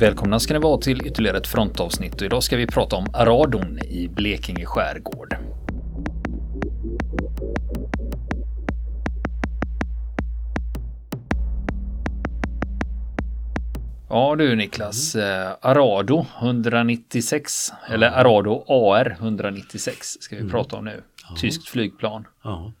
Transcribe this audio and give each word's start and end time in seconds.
Välkomna 0.00 0.40
ska 0.40 0.54
ni 0.54 0.60
vara 0.60 0.78
till 0.78 1.06
ytterligare 1.06 1.36
ett 1.36 1.46
frontavsnitt 1.46 2.14
och 2.14 2.22
idag 2.22 2.42
ska 2.42 2.56
vi 2.56 2.66
prata 2.66 2.96
om 2.96 3.06
Aradon 3.12 3.78
i 3.78 4.08
Blekinge 4.08 4.66
skärgård. 4.66 5.36
Ja 14.08 14.36
du 14.38 14.56
Niklas, 14.56 15.14
mm. 15.14 15.52
Arado 15.60 16.26
196 16.40 17.72
eller 17.88 18.06
Arado 18.06 18.64
AR 18.68 19.16
196 19.20 20.06
ska 20.20 20.36
vi 20.36 20.40
mm. 20.40 20.52
prata 20.52 20.76
om 20.76 20.84
nu. 20.84 21.02
Ja. 21.28 21.36
Tyskt 21.36 21.68
flygplan. 21.68 22.26
Ja. 22.44 22.72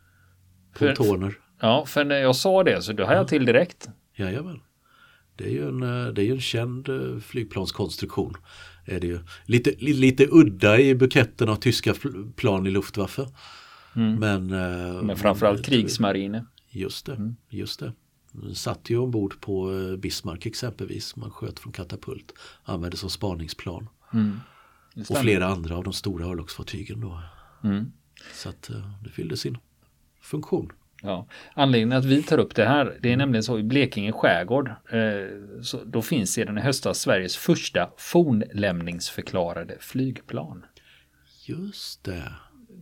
Pontoner. 0.78 1.34
Ja, 1.60 1.84
för 1.86 2.04
när 2.04 2.18
jag 2.18 2.36
sa 2.36 2.64
det 2.64 2.82
så 2.82 2.92
då 2.92 3.04
har 3.04 3.14
jag 3.14 3.28
till 3.28 3.44
direkt. 3.44 3.88
Jajamän. 4.16 4.60
Det 5.40 5.46
är 5.46 5.50
ju 5.50 5.68
en, 5.68 5.82
eh, 5.82 6.12
det 6.12 6.22
är 6.22 6.32
en 6.32 6.40
känd 6.40 6.88
eh, 6.88 7.18
flygplanskonstruktion. 7.18 8.36
Är 8.84 9.00
det 9.00 9.06
ju. 9.06 9.18
Lite, 9.44 9.74
lite 9.78 10.26
udda 10.30 10.80
i 10.80 10.94
buketten 10.94 11.48
av 11.48 11.56
tyska 11.56 11.94
plan 12.36 12.66
i 12.66 12.70
Luftwaffe. 12.70 13.26
Mm. 13.96 14.14
Men, 14.14 14.50
eh, 14.50 15.02
Men 15.02 15.16
framförallt 15.16 15.64
krigsmarine. 15.64 16.46
Just 16.70 17.06
det, 17.06 17.14
mm. 17.14 17.36
just 17.48 17.80
det. 17.80 17.92
Satt 18.54 18.90
ju 18.90 18.98
ombord 18.98 19.40
på 19.40 19.72
Bismarck 19.98 20.46
exempelvis. 20.46 21.16
Man 21.16 21.30
sköt 21.30 21.58
från 21.58 21.72
katapult. 21.72 22.32
Användes 22.64 23.00
som 23.00 23.10
spaningsplan. 23.10 23.88
Mm. 24.12 24.40
Och 25.08 25.18
flera 25.18 25.46
andra 25.46 25.76
av 25.76 25.84
de 25.84 25.92
stora 25.92 26.26
örlogsfartygen 26.26 27.00
då. 27.00 27.22
Mm. 27.64 27.92
Så 28.34 28.48
att 28.48 28.70
det 29.04 29.10
fyllde 29.10 29.36
sin 29.36 29.58
funktion. 30.20 30.72
Ja. 31.02 31.26
Anledningen 31.54 31.98
att 31.98 32.04
vi 32.04 32.22
tar 32.22 32.38
upp 32.38 32.54
det 32.54 32.64
här, 32.64 32.98
det 33.00 33.12
är 33.12 33.16
nämligen 33.16 33.42
så 33.42 33.58
i 33.58 33.62
Blekinge 33.62 34.12
skärgård, 34.12 34.68
eh, 34.68 34.98
då 35.86 36.02
finns 36.02 36.32
sedan 36.32 36.58
i 36.58 36.60
höstas 36.60 36.98
Sveriges 36.98 37.36
första 37.36 37.90
fornlämningsförklarade 37.96 39.76
flygplan. 39.80 40.64
Just 41.46 42.04
det. 42.04 42.32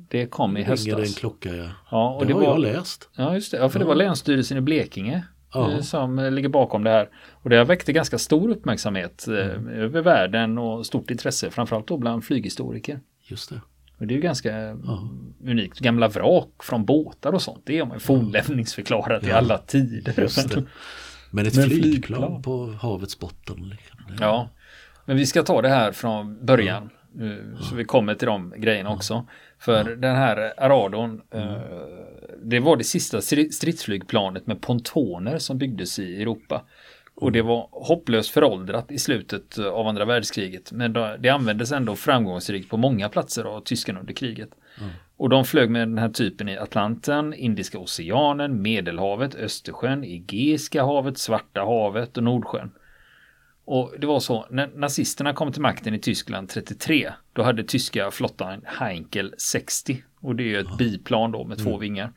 Det 0.08 0.26
kom 0.26 0.56
i 0.56 0.62
höstas. 0.62 0.96
Det 0.96 1.02
en 1.02 1.12
klocka 1.12 1.56
ja. 1.56 1.70
ja 1.90 2.14
och 2.14 2.20
det, 2.20 2.26
det 2.26 2.32
har 2.32 2.40
var, 2.40 2.48
jag 2.48 2.60
läst. 2.60 3.08
Ja, 3.16 3.34
just 3.34 3.50
det. 3.50 3.56
Ja, 3.56 3.68
för 3.68 3.78
ja. 3.78 3.84
det 3.84 3.88
var 3.88 3.94
Länsstyrelsen 3.94 4.58
i 4.58 4.60
Blekinge 4.60 5.24
ja. 5.52 5.72
Eh, 5.72 5.80
som 5.80 6.18
eh, 6.18 6.30
ligger 6.30 6.48
bakom 6.48 6.84
det 6.84 6.90
här. 6.90 7.08
Och 7.32 7.50
det 7.50 7.56
har 7.56 7.64
väckt 7.64 7.86
ganska 7.86 8.18
stor 8.18 8.50
uppmärksamhet 8.50 9.28
eh, 9.28 9.34
mm. 9.34 9.68
över 9.68 10.02
världen 10.02 10.58
och 10.58 10.86
stort 10.86 11.10
intresse, 11.10 11.50
framförallt 11.50 11.88
då 11.88 11.96
bland 11.96 12.24
flyghistoriker. 12.24 13.00
Just 13.22 13.50
det. 13.50 13.60
Och 13.98 14.06
det 14.06 14.14
är 14.14 14.16
ju 14.16 14.22
ganska 14.22 14.50
ja. 14.58 15.08
unikt. 15.44 15.78
Gamla 15.78 16.08
vrak 16.08 16.62
från 16.62 16.84
båtar 16.84 17.32
och 17.32 17.42
sånt, 17.42 17.62
det 17.66 17.78
har 17.78 17.86
man 17.86 18.00
fornlämningsförklarat 18.00 19.22
ja. 19.22 19.28
i 19.28 19.32
alla 19.32 19.58
tider. 19.58 20.14
Men 21.30 21.46
ett 21.46 21.56
Men 21.56 21.64
flygplan, 21.64 21.82
flygplan, 21.82 22.42
på 22.42 22.66
havets 22.80 23.18
botten. 23.18 23.68
Liksom. 23.68 24.16
Ja, 24.20 24.50
men 25.04 25.16
vi 25.16 25.26
ska 25.26 25.42
ta 25.42 25.62
det 25.62 25.68
här 25.68 25.92
från 25.92 26.46
början. 26.46 26.90
Ja. 27.12 27.24
Eh, 27.24 27.60
så 27.60 27.74
vi 27.74 27.84
kommer 27.84 28.14
till 28.14 28.26
de 28.26 28.54
grejerna 28.56 28.90
också. 28.90 29.26
För 29.58 29.84
den 29.84 30.16
här 30.16 30.52
Aradon, 30.56 31.20
mm. 31.30 31.48
Eh, 31.48 31.60
det 32.42 32.60
var 32.60 32.76
det 32.76 32.84
sista 32.84 33.20
stridsflygplanet 33.20 34.46
med 34.46 34.60
pontoner 34.60 35.38
som 35.38 35.58
byggdes 35.58 35.98
i 35.98 36.22
Europa. 36.22 36.64
Och 37.20 37.32
det 37.32 37.42
var 37.42 37.68
hopplöst 37.70 38.30
föråldrat 38.30 38.90
i 38.90 38.98
slutet 38.98 39.58
av 39.58 39.86
andra 39.86 40.04
världskriget. 40.04 40.72
Men 40.72 40.92
det 40.92 41.28
användes 41.28 41.72
ändå 41.72 41.96
framgångsrikt 41.96 42.70
på 42.70 42.76
många 42.76 43.08
platser 43.08 43.44
av 43.44 43.60
tyskarna 43.60 44.00
under 44.00 44.14
kriget. 44.14 44.50
Mm. 44.80 44.90
Och 45.16 45.28
de 45.28 45.44
flög 45.44 45.70
med 45.70 45.88
den 45.88 45.98
här 45.98 46.08
typen 46.08 46.48
i 46.48 46.58
Atlanten, 46.58 47.34
Indiska 47.34 47.78
oceanen, 47.78 48.62
Medelhavet, 48.62 49.34
Östersjön, 49.34 50.04
Egeiska 50.04 50.84
havet, 50.84 51.18
Svarta 51.18 51.60
havet 51.60 52.16
och 52.16 52.22
Nordsjön. 52.22 52.70
Och 53.64 53.94
det 53.98 54.06
var 54.06 54.20
så, 54.20 54.46
när 54.50 54.70
nazisterna 54.74 55.32
kom 55.32 55.52
till 55.52 55.62
makten 55.62 55.94
i 55.94 55.98
Tyskland 55.98 56.48
33, 56.48 57.12
då 57.32 57.42
hade 57.42 57.64
tyska 57.64 58.10
flottan 58.10 58.60
Heinkel 58.64 59.34
60. 59.38 60.04
Och 60.20 60.36
det 60.36 60.42
är 60.42 60.46
ju 60.46 60.58
ett 60.58 60.78
biplan 60.78 61.32
då 61.32 61.44
med 61.44 61.58
två 61.58 61.70
mm. 61.70 61.80
vingar. 61.80 62.12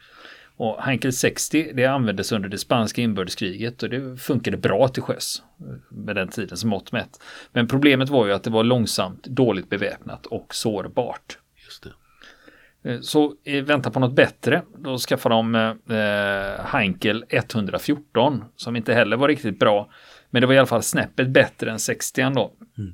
Och 0.62 0.84
Heinkel 0.84 1.14
60 1.14 1.72
det 1.74 1.86
användes 1.86 2.32
under 2.32 2.50
det 2.50 2.58
spanska 2.58 3.02
inbördeskriget 3.02 3.84
och 3.84 3.90
det 3.90 4.18
funkade 4.18 4.58
bra 4.58 4.88
till 4.88 5.04
sjöss 5.04 5.44
med 5.90 6.16
den 6.16 6.28
tiden 6.28 6.58
som 6.58 6.70
mått 6.70 6.92
mätt. 6.92 7.22
Men 7.52 7.68
problemet 7.68 8.10
var 8.10 8.26
ju 8.26 8.34
att 8.34 8.44
det 8.44 8.50
var 8.50 8.64
långsamt, 8.64 9.24
dåligt 9.24 9.70
beväpnat 9.70 10.26
och 10.26 10.56
sårbart. 10.56 11.38
Just 11.66 11.84
det. 11.84 12.92
Eh, 12.92 13.00
så 13.02 13.34
i 13.44 13.62
väntan 13.62 13.92
på 13.92 14.00
något 14.00 14.16
bättre, 14.16 14.62
då 14.78 14.98
skaffade 14.98 15.36
de 15.36 15.56
eh, 15.56 16.66
Heinkel 16.66 17.26
114 17.30 18.44
som 18.56 18.76
inte 18.76 18.94
heller 18.94 19.18
var 19.18 19.28
riktigt 19.28 19.60
bra. 19.60 19.90
Men 20.30 20.42
det 20.42 20.48
var 20.48 20.54
i 20.54 20.58
alla 20.58 20.68
fall 20.68 20.84
snäppet 20.84 21.30
bättre 21.30 21.72
än 21.72 21.80
60 21.80 22.22
då. 22.22 22.54
Mm. 22.78 22.94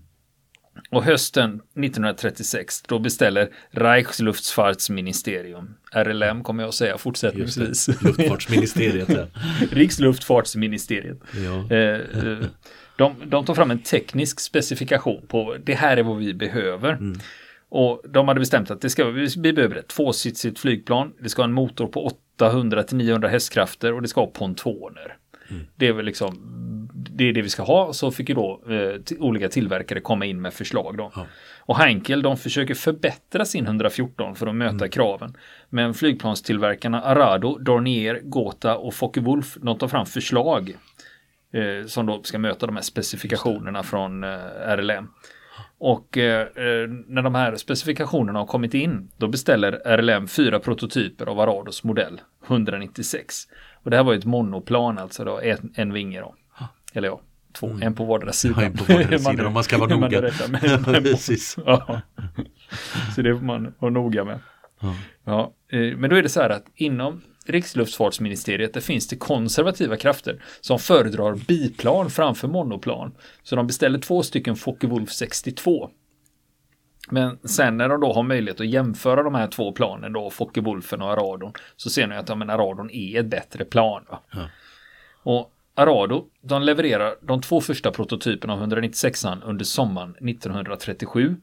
Och 0.90 1.04
hösten 1.04 1.56
1936 1.56 2.84
då 2.88 3.00
beställer 3.00 3.50
Reichsluftfahrtsministerium, 3.72 5.76
RLM 5.92 6.44
kommer 6.44 6.64
jag 6.64 6.68
att 6.68 6.76
säga 6.76 6.98
fortsättningsvis. 6.98 8.04
Luftfartsministeriet. 8.04 9.10
Ja. 9.10 9.28
Riksluftfartsministeriet. 9.72 11.20
Ja. 11.34 11.76
Eh, 11.76 12.28
eh, 12.28 12.38
de, 12.98 13.16
de 13.26 13.46
tar 13.46 13.54
fram 13.54 13.72
en 13.72 13.80
teknisk 13.80 14.40
specifikation 14.40 15.22
på 15.28 15.58
det 15.64 15.74
här 15.74 15.98
är 15.98 16.04
vad 16.04 16.18
vi 16.18 16.34
behöver. 16.34 16.94
Mm. 16.94 17.20
Och 17.70 18.02
de 18.10 18.28
hade 18.28 18.40
bestämt 18.40 18.72
att 18.72 18.82
det 18.82 18.90
ska, 18.90 19.06
vi 19.06 19.54
behöver 19.54 19.76
ett 19.76 19.88
tvåsitsigt 19.88 20.60
flygplan. 20.60 21.14
Det 21.20 21.30
ska 21.30 21.42
ha 21.42 21.48
en 21.48 21.54
motor 21.54 21.88
på 21.88 22.12
800 22.38 22.84
till 22.84 22.98
900 22.98 23.30
hästkrafter 23.30 23.94
och 23.94 24.02
det 24.02 24.08
ska 24.08 24.22
ha 24.22 24.28
pontoner. 24.28 25.18
Mm. 25.50 25.64
Det 25.76 25.88
är 25.88 25.94
väl 25.94 26.06
liksom 26.06 26.47
det 27.18 27.30
är 27.30 27.34
det 27.34 27.42
vi 27.42 27.50
ska 27.50 27.64
ha. 27.64 27.94
Så 27.94 28.12
fick 28.12 28.30
ju 28.30 28.36
då 28.36 28.62
eh, 28.70 29.18
olika 29.20 29.50
tillverkare 29.50 30.00
komma 30.00 30.26
in 30.26 30.42
med 30.42 30.54
förslag 30.54 30.98
då. 30.98 31.12
Ja. 31.16 31.26
Och 31.60 31.78
Heinkel 31.78 32.22
de 32.22 32.38
försöker 32.38 32.74
förbättra 32.74 33.46
sin 33.46 33.66
114 33.66 34.36
för 34.36 34.48
att 34.48 34.56
möta 34.56 34.76
mm. 34.76 34.90
kraven. 34.90 35.38
Men 35.70 35.94
flygplanstillverkarna 35.94 37.02
Arado, 37.02 37.58
Dornier, 37.58 38.20
Gotha 38.24 38.76
och 38.76 38.94
Focke-Wulf 38.94 39.58
de 39.62 39.78
tar 39.78 39.88
fram 39.88 40.06
förslag 40.06 40.78
eh, 41.54 41.88
som 41.88 42.06
då 42.06 42.24
ska 42.24 42.40
möta 42.40 42.66
de 42.66 42.76
här 42.76 42.84
specifikationerna 42.84 43.84
från 43.84 44.24
eh, 44.24 44.30
RLM. 44.78 45.08
Och 45.80 46.18
eh, 46.18 46.42
eh, 46.42 46.90
när 47.08 47.22
de 47.22 47.36
här 47.36 47.56
specifikationerna 47.56 48.40
har 48.40 48.46
kommit 48.46 48.74
in, 48.74 49.12
då 49.18 49.28
beställer 49.28 49.72
RLM 49.72 50.28
fyra 50.28 50.60
prototyper 50.60 51.26
av 51.26 51.40
Arados 51.40 51.84
modell 51.84 52.22
196. 52.48 53.36
Och 53.84 53.90
det 53.90 53.98
här 53.98 54.04
var 54.04 54.14
ju 54.14 54.20
ett 54.20 54.26
monoplan, 54.26 54.98
alltså 54.98 55.24
då, 55.24 55.40
en, 55.40 55.74
en 55.76 55.94
vinge 55.94 56.20
då. 56.20 56.36
Eller 56.98 57.08
ja, 57.08 57.22
två, 57.54 57.68
mm. 57.68 57.82
en 57.82 57.96
på 57.96 58.06
vardera 58.06 58.32
sidan. 58.32 58.56
Ja, 58.60 58.66
en 58.66 58.74
på 58.74 58.94
vardera 58.94 59.20
sidan 59.32 59.46
om 59.46 59.54
man 59.54 59.64
ska 59.64 59.78
vara 59.78 59.96
noga. 59.96 60.22
med, 60.22 60.86
Precis. 61.04 61.58
Ja. 61.66 62.02
Så 63.16 63.22
det 63.22 63.36
får 63.36 63.46
man 63.46 63.74
vara 63.80 63.92
noga 63.92 64.24
med. 64.24 64.40
Ja. 64.80 64.96
ja. 65.24 65.54
Eh, 65.78 65.98
men 65.98 66.10
då 66.10 66.16
är 66.16 66.24
det 66.24 66.30
så 66.30 66.42
här 66.42 66.50
att 66.50 66.66
inom 66.76 67.22
Riksluftfartsministeriet 67.46 68.74
där 68.74 68.82
finns 68.82 69.08
det 69.08 69.16
konservativa 69.16 69.98
krafter 69.98 70.42
som 70.62 70.80
föredrar 70.80 71.36
biplan 71.36 72.10
framför 72.10 72.48
monoplan. 72.48 73.16
Så 73.44 73.56
de 73.56 73.68
beställer 73.68 74.00
två 74.00 74.24
stycken 74.24 74.56
Focke-Wulf 74.56 75.08
62. 75.10 75.90
Men 77.10 77.38
sen 77.44 77.78
när 77.78 77.90
de 77.90 78.02
då 78.02 78.14
har 78.14 78.24
möjlighet 78.24 78.60
att 78.60 78.68
jämföra 78.68 79.24
de 79.24 79.36
här 79.36 79.48
två 79.48 79.72
planen 79.72 80.14
då, 80.14 80.30
Focke-Wulfen 80.30 81.02
och 81.02 81.12
Aradon, 81.12 81.54
så 81.76 81.90
ser 81.90 82.08
ni 82.08 82.16
att 82.16 82.30
ja, 82.30 82.36
men 82.36 82.50
Aradon 82.50 82.90
är 82.92 83.20
ett 83.20 83.26
bättre 83.26 83.66
plan. 83.66 84.06
Ja. 84.10 84.50
Och 85.24 85.52
Arado, 85.80 86.26
de 86.42 86.62
levererar 86.62 87.16
de 87.22 87.42
två 87.42 87.62
första 87.62 87.92
prototyperna 87.92 88.54
av 88.54 88.64
196an 88.64 89.42
under 89.44 89.66
sommaren 89.66 90.10
1937. 90.10 91.36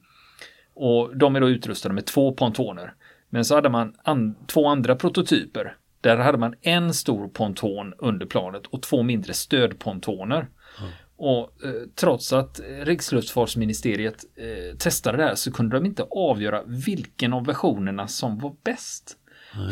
Och 0.74 1.16
de 1.16 1.36
är 1.36 1.40
då 1.40 1.48
utrustade 1.48 1.94
med 1.94 2.06
två 2.06 2.32
pontoner. 2.32 2.94
Men 3.30 3.44
så 3.44 3.54
hade 3.54 3.68
man 3.68 3.94
an 4.04 4.36
två 4.46 4.66
andra 4.68 4.96
prototyper. 4.96 5.76
Där 6.00 6.16
hade 6.16 6.38
man 6.38 6.54
en 6.60 6.94
stor 6.94 7.28
ponton 7.28 7.94
under 7.98 8.26
planet 8.26 8.66
och 8.66 8.82
två 8.82 9.02
mindre 9.02 9.34
stödpontoner. 9.34 10.48
Mm. 10.80 10.90
Och 11.16 11.64
eh, 11.64 11.72
trots 11.94 12.32
att 12.32 12.60
Riksluftfartsministeriet 12.82 14.24
eh, 14.36 14.76
testade 14.76 15.18
det 15.18 15.24
här 15.24 15.34
så 15.34 15.52
kunde 15.52 15.76
de 15.76 15.86
inte 15.86 16.06
avgöra 16.10 16.62
vilken 16.66 17.32
av 17.32 17.46
versionerna 17.46 18.08
som 18.08 18.38
var 18.38 18.56
bäst. 18.64 19.16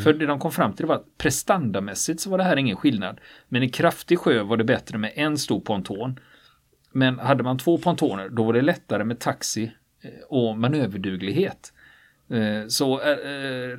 För 0.05 0.13
det 0.13 0.27
de 0.27 0.39
kom 0.39 0.53
fram 0.53 0.73
till 0.73 0.87
var 0.87 0.95
att 0.95 1.19
prestandamässigt 1.19 2.21
så 2.21 2.31
var 2.31 2.39
det 2.39 2.45
här 2.45 2.57
ingen 2.57 2.77
skillnad. 2.77 3.21
Men 3.49 3.63
i 3.63 3.69
kraftig 3.69 4.19
sjö 4.19 4.43
var 4.43 4.57
det 4.57 4.65
bättre 4.65 4.99
med 4.99 5.13
en 5.15 5.39
stor 5.39 5.61
ponton. 5.61 6.19
Men 6.93 7.19
hade 7.19 7.43
man 7.43 7.59
två 7.59 7.79
pontoner 7.79 8.29
då 8.29 8.45
var 8.45 8.53
det 8.53 8.63
lättare 8.63 9.05
med 9.05 9.19
taxi 9.19 9.73
eh, 10.03 10.11
och 10.29 10.59
manöverduglighet. 10.59 11.73
Eh, 12.31 12.67
så 12.69 13.01
eh, 13.01 13.17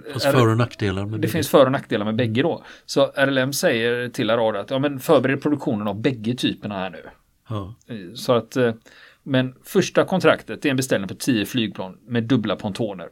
det 0.05 0.11
finns 0.11 0.23
för 0.23 0.49
och 0.49 0.57
nackdelar 0.57 1.05
med 1.05 1.19
Det 1.19 1.27
finns 1.27 1.49
för 1.49 1.65
och 1.65 1.71
nackdelar 1.71 2.05
med 2.05 2.15
bägge 2.15 2.41
då. 2.41 2.63
Så 2.85 3.05
RLM 3.05 3.53
säger 3.53 4.09
till 4.09 4.29
Arado 4.29 4.59
att 4.59 4.69
ja, 4.69 4.79
men 4.79 4.99
förbered 4.99 5.41
produktionen 5.41 5.87
av 5.87 6.01
bägge 6.01 6.35
typerna 6.35 6.75
här 6.75 6.89
nu. 6.89 7.03
Ja. 7.49 7.75
Så 8.15 8.33
att 8.33 8.57
men 9.23 9.55
första 9.63 10.05
kontraktet 10.05 10.65
är 10.65 10.69
en 10.69 10.75
beställning 10.75 11.07
på 11.07 11.15
10 11.15 11.45
flygplan 11.45 11.97
med 12.07 12.23
dubbla 12.23 12.55
pontoner. 12.55 13.09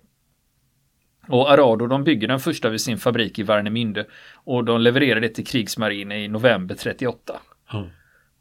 Och 1.32 1.52
Arado 1.52 1.88
de 1.88 2.04
bygger 2.04 2.28
den 2.28 2.40
första 2.40 2.70
vid 2.70 2.82
sin 2.82 2.98
fabrik 2.98 3.40
i 3.40 3.44
Warnemünde 3.44 4.06
och 4.34 4.66
de 4.66 4.82
levererar 4.82 5.22
det 5.22 5.30
till 5.30 5.46
krigsmarinen 5.46 6.18
i 6.18 6.28
november 6.28 6.76
38. 6.76 7.40
Mm. 7.74 7.86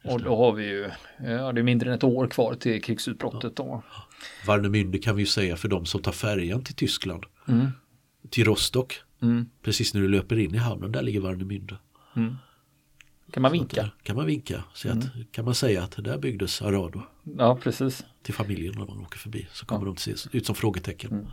Och 0.03 0.21
då 0.21 0.35
har 0.35 0.51
vi 0.51 0.65
ju, 0.65 0.89
ja 1.17 1.51
det 1.51 1.61
är 1.61 1.63
mindre 1.63 1.89
än 1.89 1.95
ett 1.95 2.03
år 2.03 2.27
kvar 2.27 2.55
till 2.55 2.83
krigsutbrottet 2.83 3.55
då. 3.55 3.83
Warnemünde 4.47 4.97
kan 4.97 5.15
vi 5.15 5.21
ju 5.21 5.27
säga 5.27 5.55
för 5.55 5.67
de 5.67 5.85
som 5.85 6.01
tar 6.01 6.11
färjan 6.11 6.63
till 6.63 6.75
Tyskland. 6.75 7.23
Mm. 7.47 7.67
Till 8.29 8.45
Rostock. 8.45 9.01
Mm. 9.21 9.49
Precis 9.61 9.93
när 9.93 10.01
du 10.01 10.07
löper 10.07 10.39
in 10.39 10.55
i 10.55 10.57
hamnen, 10.57 10.91
där 10.91 11.01
ligger 11.01 11.21
Warnemünde. 11.21 11.75
Mm. 12.15 12.35
Kan 13.31 13.41
man 13.41 13.51
vinka? 13.51 13.81
Att, 13.83 14.03
kan 14.03 14.15
man 14.15 14.25
vinka. 14.25 14.63
Så 14.73 14.87
att, 14.87 14.93
mm. 14.93 15.25
Kan 15.31 15.45
man 15.45 15.55
säga 15.55 15.83
att 15.83 16.03
där 16.03 16.17
byggdes 16.17 16.61
Arado. 16.61 17.01
Ja, 17.37 17.59
precis. 17.63 18.05
Till 18.23 18.33
familjen 18.33 18.73
när 18.77 18.85
man 18.85 18.99
åker 18.99 19.19
förbi. 19.19 19.47
Så 19.51 19.65
kommer 19.65 19.87
ja. 19.87 19.93
de 20.05 20.15
se 20.15 20.37
ut 20.37 20.45
som 20.45 20.55
frågetecken. 20.55 21.11
Mm. 21.11 21.25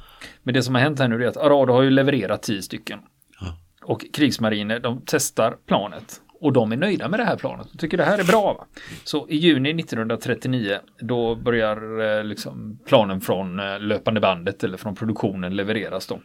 Men 0.42 0.54
det 0.54 0.62
som 0.62 0.74
har 0.74 0.82
hänt 0.82 0.98
här 0.98 1.08
nu 1.08 1.24
är 1.24 1.28
att 1.28 1.36
Arado 1.36 1.72
har 1.72 1.82
ju 1.82 1.90
levererat 1.90 2.42
tio 2.42 2.62
stycken. 2.62 2.98
Ja. 3.40 3.56
Och 3.82 4.04
krigsmariner 4.12 4.80
de 4.80 5.02
testar 5.06 5.56
planet. 5.66 6.20
Och 6.40 6.52
de 6.52 6.72
är 6.72 6.76
nöjda 6.76 7.08
med 7.08 7.20
det 7.20 7.24
här 7.24 7.36
planet. 7.36 7.66
De 7.72 7.78
tycker 7.78 7.96
det 7.96 8.04
här 8.04 8.18
är 8.18 8.24
bra. 8.24 8.54
Va? 8.54 8.66
Så 9.04 9.28
i 9.28 9.36
juni 9.36 9.70
1939 9.70 10.78
då 11.00 11.34
börjar 11.34 12.00
eh, 12.18 12.24
liksom 12.24 12.78
planen 12.86 13.20
från 13.20 13.60
eh, 13.60 13.80
löpande 13.80 14.20
bandet 14.20 14.64
eller 14.64 14.76
från 14.76 14.94
produktionen 14.94 15.56
levereras 15.56 16.06
då. 16.06 16.20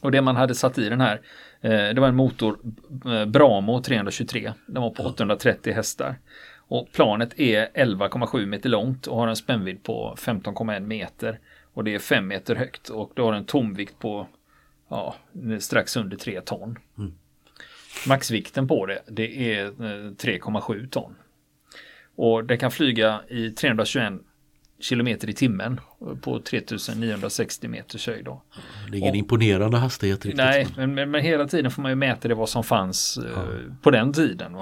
Och 0.00 0.10
det 0.12 0.22
man 0.22 0.36
hade 0.36 0.54
satt 0.54 0.78
i 0.78 0.88
den 0.88 1.00
här, 1.00 1.20
eh, 1.60 1.70
det 1.70 2.00
var 2.00 2.08
en 2.08 2.16
motor 2.16 2.58
Bramo 3.26 3.82
323. 3.82 4.52
Den 4.66 4.82
var 4.82 4.90
på 4.90 5.02
830 5.02 5.72
hästar. 5.72 6.18
Och 6.70 6.92
planet 6.92 7.40
är 7.40 7.68
11,7 7.74 8.46
meter 8.46 8.68
långt 8.68 9.06
och 9.06 9.16
har 9.16 9.28
en 9.28 9.36
spännvidd 9.36 9.82
på 9.82 10.14
15,1 10.18 10.80
meter. 10.80 11.38
Och 11.72 11.84
det 11.84 11.94
är 11.94 11.98
5 11.98 12.28
meter 12.28 12.54
högt 12.54 12.88
och 12.88 13.12
det 13.14 13.22
har 13.22 13.32
en 13.32 13.44
tomvikt 13.44 13.98
på 13.98 14.26
ja, 14.88 15.14
strax 15.58 15.96
under 15.96 16.16
3 16.16 16.40
ton. 16.40 16.78
Mm. 16.98 17.12
Maxvikten 18.08 18.68
på 18.68 18.86
det, 18.86 19.02
det 19.06 19.54
är 19.54 19.66
3,7 19.70 20.88
ton. 20.88 21.14
Och 22.16 22.44
det 22.44 22.56
kan 22.56 22.70
flyga 22.70 23.20
i 23.28 23.50
321 23.50 24.12
kilometer 24.80 25.30
i 25.30 25.32
timmen 25.32 25.80
på 26.20 26.40
3960 26.40 27.68
meters 27.68 28.06
höjd. 28.06 28.24
Då. 28.24 28.42
Det 28.90 28.96
är 28.96 28.98
ingen 28.98 29.10
och, 29.10 29.16
imponerande 29.16 29.76
hastighet 29.76 30.24
riktigt. 30.24 30.36
Nej, 30.36 30.66
men, 30.76 30.94
men, 30.94 31.10
men, 31.10 31.22
hela 31.22 31.48
tiden 31.48 31.70
får 31.70 31.82
man 31.82 31.90
ju 31.90 31.96
mäta 31.96 32.28
det 32.28 32.34
vad 32.34 32.48
som 32.48 32.64
fanns 32.64 33.18
eh, 33.18 33.30
ja. 33.34 33.44
på 33.82 33.90
den 33.90 34.12
tiden. 34.12 34.56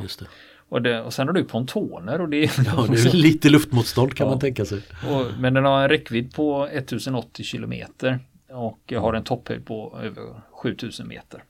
Och, 0.68 0.82
det, 0.82 1.02
och 1.02 1.12
sen 1.12 1.26
har 1.26 1.34
du 1.34 1.44
pontoner 1.44 2.20
och 2.20 2.28
det 2.28 2.44
är, 2.44 2.50
ja, 2.66 2.86
det 2.90 3.00
är 3.00 3.16
lite 3.16 3.48
luftmotstånd 3.48 4.14
kan 4.14 4.26
ja. 4.26 4.30
man 4.30 4.40
tänka 4.40 4.64
sig. 4.64 4.82
Och, 5.10 5.26
men 5.40 5.54
den 5.54 5.64
har 5.64 5.82
en 5.82 5.88
räckvidd 5.88 6.34
på 6.34 6.66
1080 6.66 7.44
kilometer 7.44 8.18
och 8.50 8.92
har 8.96 9.12
en 9.12 9.24
topphöjd 9.24 9.66
på 9.66 9.98
över 10.02 10.22
7000 10.62 11.08
meter. 11.08 11.44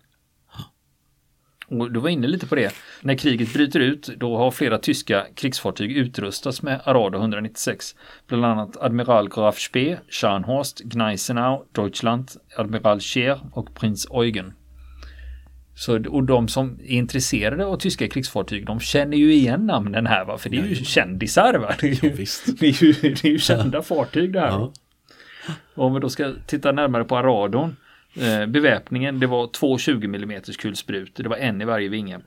Och 1.70 1.92
du 1.92 2.00
var 2.00 2.08
inne 2.08 2.26
lite 2.26 2.46
på 2.46 2.54
det. 2.54 2.74
När 3.02 3.14
kriget 3.14 3.52
bryter 3.52 3.80
ut 3.80 4.10
då 4.16 4.36
har 4.36 4.50
flera 4.50 4.78
tyska 4.78 5.26
krigsfartyg 5.34 5.92
utrustats 5.92 6.62
med 6.62 6.80
Arado 6.84 7.18
196. 7.18 7.94
Bland 8.26 8.44
annat 8.44 8.76
Admiral 8.76 9.28
Graf 9.28 9.58
Spee, 9.58 9.98
Scharnhorst, 10.08 10.80
Gneisenau, 10.80 11.64
Deutschland, 11.72 12.30
Admiral 12.56 13.00
Scheer 13.00 13.40
och 13.52 13.74
Prins 13.74 14.06
Eugen. 14.10 14.52
Så, 15.78 16.08
och 16.08 16.24
de 16.24 16.48
som 16.48 16.78
är 16.80 16.90
intresserade 16.90 17.66
av 17.66 17.76
tyska 17.76 18.08
krigsfartyg 18.08 18.66
de 18.66 18.80
känner 18.80 19.16
ju 19.16 19.34
igen 19.34 19.66
namnen 19.66 20.06
här 20.06 20.24
va? 20.24 20.38
För 20.38 20.50
det 20.50 20.58
är 20.58 20.66
ju 20.66 20.74
kändisar 20.74 21.54
va? 21.54 21.74
Det 21.80 21.86
är 21.86 22.04
ju, 22.04 22.10
ja, 22.10 22.26
det 22.60 22.66
är 22.66 22.84
ju, 22.84 22.92
det 22.92 23.24
är 23.24 23.30
ju 23.30 23.38
kända 23.38 23.82
fartyg 23.82 24.32
det 24.32 24.40
här. 24.40 24.48
Ja. 24.48 24.72
Om 25.74 25.94
vi 25.94 26.00
då 26.00 26.08
ska 26.08 26.32
titta 26.46 26.72
närmare 26.72 27.04
på 27.04 27.16
Aradon 27.16 27.76
Eh, 28.14 28.46
beväpningen 28.46 29.20
det 29.20 29.26
var 29.26 29.46
två 29.46 29.78
20 29.78 30.06
mm 30.06 30.42
kulsprutor, 30.42 31.22
det 31.22 31.28
var 31.28 31.36
en 31.36 31.62
i 31.62 31.64
varje 31.64 31.88
vinge. 31.88 32.20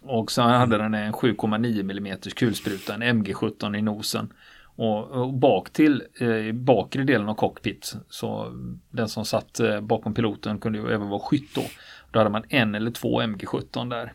Och 0.00 0.32
så 0.32 0.42
hade 0.42 0.78
den 0.78 0.94
en 0.94 1.12
7,9 1.12 1.80
mm 1.80 2.18
kulspruta, 2.36 2.94
en 2.94 3.02
MG17 3.02 3.76
i 3.76 3.82
nosen. 3.82 4.32
Och, 4.78 5.10
och 5.10 5.34
bak 5.34 5.70
till 5.70 6.02
eh, 6.20 6.52
bakre 6.52 7.04
delen 7.04 7.28
av 7.28 7.34
cockpit, 7.34 7.96
så 8.08 8.52
den 8.90 9.08
som 9.08 9.24
satt 9.24 9.60
eh, 9.60 9.80
bakom 9.80 10.14
piloten 10.14 10.58
kunde 10.58 10.78
ju 10.78 10.92
även 10.92 11.08
vara 11.08 11.20
skytt 11.20 11.54
då. 11.54 11.62
Då 12.10 12.20
hade 12.20 12.30
man 12.30 12.44
en 12.48 12.74
eller 12.74 12.90
två 12.90 13.22
MG17 13.22 13.90
där. 13.90 14.12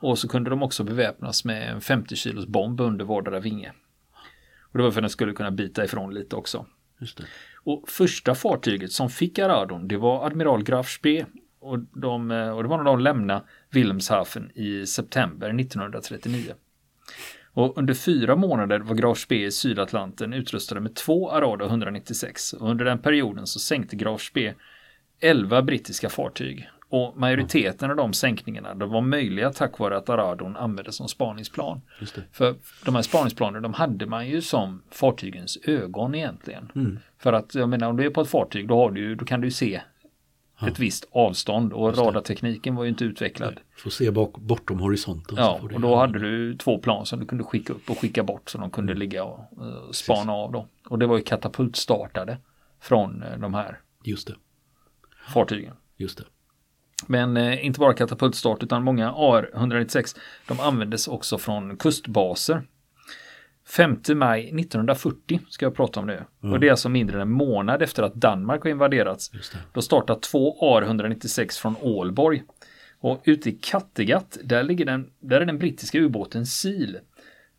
Och 0.00 0.18
så 0.18 0.28
kunde 0.28 0.50
de 0.50 0.62
också 0.62 0.84
beväpnas 0.84 1.44
med 1.44 1.70
en 1.70 1.80
50 1.80 2.16
kilos 2.16 2.46
bomb 2.46 2.80
under 2.80 3.04
vardera 3.04 3.40
vinge. 3.40 3.72
Och 4.60 4.78
det 4.78 4.84
var 4.84 4.90
för 4.90 5.00
att 5.00 5.02
den 5.02 5.10
skulle 5.10 5.32
kunna 5.32 5.50
bita 5.50 5.84
ifrån 5.84 6.14
lite 6.14 6.36
också. 6.36 6.66
Och 7.64 7.88
första 7.88 8.34
fartyget 8.34 8.92
som 8.92 9.10
fick 9.10 9.38
Aradon 9.38 9.88
det 9.88 9.96
var 9.96 10.26
Admiral 10.26 10.62
Graf 10.62 10.88
Spee 10.88 11.26
och, 11.60 11.78
de, 11.78 12.30
eh, 12.30 12.50
och 12.50 12.62
det 12.62 12.68
var 12.68 12.76
när 12.76 12.84
de 12.84 13.00
lämnade 13.00 13.42
Wilhelmshaven 13.70 14.50
i 14.54 14.86
september 14.86 15.60
1939. 15.60 16.54
Och 17.54 17.78
under 17.78 17.94
fyra 17.94 18.36
månader 18.36 18.78
var 18.78 18.94
Graf 18.94 19.18
Spee 19.18 19.46
i 19.46 19.50
Sydatlanten 19.50 20.32
utrustade 20.32 20.80
med 20.80 20.94
två 20.94 21.30
Arado 21.30 21.64
196 21.64 22.52
och 22.52 22.70
under 22.70 22.84
den 22.84 22.98
perioden 22.98 23.46
så 23.46 23.58
sänkte 23.58 23.96
Graf 23.96 24.22
Spee 24.22 24.54
11 25.20 25.62
brittiska 25.62 26.08
fartyg 26.08 26.68
och 26.92 27.16
majoriteten 27.16 27.90
av 27.90 27.96
de 27.96 28.12
sänkningarna 28.12 28.74
de 28.74 28.90
var 28.90 29.00
möjliga 29.00 29.52
tack 29.52 29.78
vare 29.78 29.96
att 29.96 30.08
Aradon 30.08 30.56
användes 30.56 30.96
som 30.96 31.08
spaningsplan. 31.08 31.80
För 32.32 32.54
de 32.84 32.94
här 32.94 33.02
spaningsplanen 33.02 33.62
de 33.62 33.74
hade 33.74 34.06
man 34.06 34.28
ju 34.28 34.42
som 34.42 34.82
fartygens 34.90 35.58
ögon 35.64 36.14
egentligen. 36.14 36.72
Mm. 36.74 36.98
För 37.18 37.32
att 37.32 37.54
jag 37.54 37.68
menar 37.68 37.88
om 37.88 37.96
du 37.96 38.06
är 38.06 38.10
på 38.10 38.20
ett 38.20 38.28
fartyg 38.28 38.68
då, 38.68 38.76
har 38.76 38.90
du, 38.90 39.14
då 39.14 39.24
kan 39.24 39.40
du 39.40 39.50
se 39.50 39.82
ja. 40.60 40.68
ett 40.68 40.78
visst 40.78 41.08
avstånd 41.12 41.72
och 41.72 41.96
radartekniken 41.96 42.74
var 42.74 42.84
ju 42.84 42.90
inte 42.90 43.04
utvecklad. 43.04 43.60
Får 43.76 43.90
se 43.90 44.10
bak, 44.10 44.38
bortom 44.38 44.80
horisonten. 44.80 45.36
Ja, 45.36 45.60
och 45.62 45.80
då 45.80 45.96
hade 45.96 46.18
du 46.18 46.56
två 46.56 46.78
plan 46.78 47.06
som 47.06 47.20
du 47.20 47.26
kunde 47.26 47.44
skicka 47.44 47.72
upp 47.72 47.90
och 47.90 47.98
skicka 47.98 48.22
bort 48.22 48.50
så 48.50 48.58
de 48.58 48.70
kunde 48.70 48.92
mm. 48.92 49.00
ligga 49.00 49.24
och 49.24 49.38
uh, 49.38 49.90
spana 49.90 50.18
Precis. 50.18 50.28
av 50.28 50.52
då. 50.52 50.66
Och 50.88 50.98
det 50.98 51.06
var 51.06 51.16
ju 51.16 51.22
katapultstartade 51.22 52.38
från 52.80 53.22
uh, 53.22 53.38
de 53.38 53.54
här 53.54 53.80
Just 54.04 54.28
det. 54.28 54.34
fartygen. 55.34 55.74
Just 55.96 56.18
det. 56.18 56.24
Men 57.06 57.36
eh, 57.36 57.66
inte 57.66 57.80
bara 57.80 57.94
katapultstart 57.94 58.62
utan 58.62 58.84
många 58.84 59.12
AR-196 59.12 60.16
de 60.48 60.60
användes 60.60 61.08
också 61.08 61.38
från 61.38 61.76
kustbaser. 61.76 62.62
5 63.68 63.96
maj 64.14 64.40
1940 64.40 65.40
ska 65.48 65.66
jag 65.66 65.74
prata 65.74 66.00
om 66.00 66.06
nu. 66.06 66.24
Mm. 66.42 66.52
Och 66.52 66.60
det 66.60 66.66
är 66.66 66.70
alltså 66.70 66.88
mindre 66.88 67.16
än 67.16 67.22
en 67.22 67.30
månad 67.30 67.82
efter 67.82 68.02
att 68.02 68.14
Danmark 68.14 68.62
har 68.62 68.70
invaderats. 68.70 69.30
Då 69.72 69.82
startar 69.82 70.14
två 70.14 70.56
AR-196 70.60 71.60
från 71.60 71.76
Ålborg. 71.80 72.42
Och 73.00 73.22
ute 73.24 73.48
i 73.48 73.52
Kattegatt, 73.52 74.38
där, 74.44 74.62
ligger 74.62 74.84
den, 74.84 75.10
där 75.20 75.40
är 75.40 75.46
den 75.46 75.58
brittiska 75.58 75.98
ubåten 75.98 76.46
Seal. 76.46 76.98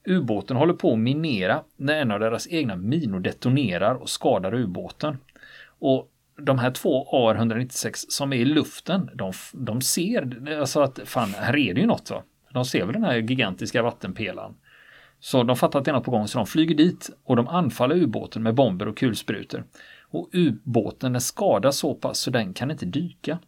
Ubåten 0.08 0.58
håller 0.58 0.74
på 0.74 0.94
att 0.94 1.00
minera 1.00 1.64
när 1.78 2.02
en 2.02 2.12
av 2.12 2.20
deras 2.20 2.48
egna 2.48 2.76
minor 2.76 3.20
detonerar 3.20 3.96
och 3.96 4.10
skadar 4.10 4.54
ubåten. 4.54 5.18
Och 5.80 6.10
de 6.38 6.60
här 6.60 6.72
två 6.72 7.08
AR-196 7.12 8.06
som 8.10 8.34
är 8.34 8.38
i 8.38 8.46
luften, 8.46 9.10
de, 9.14 9.34
de 9.54 9.82
ser 9.82 10.50
alltså 10.60 10.82
att 10.82 11.00
fan, 11.06 11.34
här 11.38 11.56
är 11.56 11.74
det 11.74 11.82
ju 11.82 11.88
något. 11.88 12.12
Va? 12.12 12.24
De 12.54 12.66
ser 12.66 12.86
väl 12.86 12.94
den 12.94 13.04
här 13.04 13.16
gigantiska 13.16 13.82
vattenpelaren. 13.82 14.54
Så 15.20 15.44
de 15.44 15.56
fattar 15.56 15.80
att 15.80 15.86
det 15.86 15.92
är 15.92 15.94
något 15.94 16.06
på 16.06 16.12
gång 16.12 16.28
så 16.28 16.38
de 16.38 16.48
flyger 16.48 16.76
dit 16.76 17.10
och 17.24 17.36
de 17.36 17.48
anfaller 17.48 17.96
ubåten 17.96 18.44
med 18.44 18.56
bomber 18.56 18.88
och 18.88 18.98
kulsprutor. 18.98 19.64
Och 20.02 20.30
ubåten 20.34 21.16
är 21.16 21.20
skadad 21.20 21.76
så 21.76 21.94
pass 21.96 22.20
så 22.20 22.32
den 22.32 22.54
kan 22.54 22.72
inte 22.72 22.86
dyka. 22.86 23.40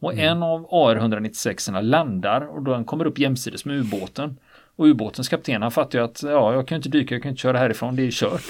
Och 0.00 0.12
mm. 0.12 0.28
en 0.28 0.42
av 0.42 0.66
AR-196 0.70 1.82
landar 1.82 2.40
och 2.40 2.62
den 2.62 2.84
kommer 2.84 3.06
upp 3.06 3.18
jämsides 3.18 3.64
med 3.64 3.76
ubåten. 3.76 4.38
Och 4.76 4.86
ubåtens 4.86 5.28
kapten 5.28 5.62
han 5.62 5.70
fattar 5.70 5.98
ju 5.98 6.04
att 6.04 6.22
ja, 6.22 6.54
jag 6.54 6.68
kan 6.68 6.76
inte 6.76 6.88
dyka, 6.88 7.14
jag 7.14 7.22
kan 7.22 7.30
inte 7.30 7.42
köra 7.42 7.58
härifrån, 7.58 7.96
det 7.96 8.02
är 8.02 8.10
kört. 8.10 8.42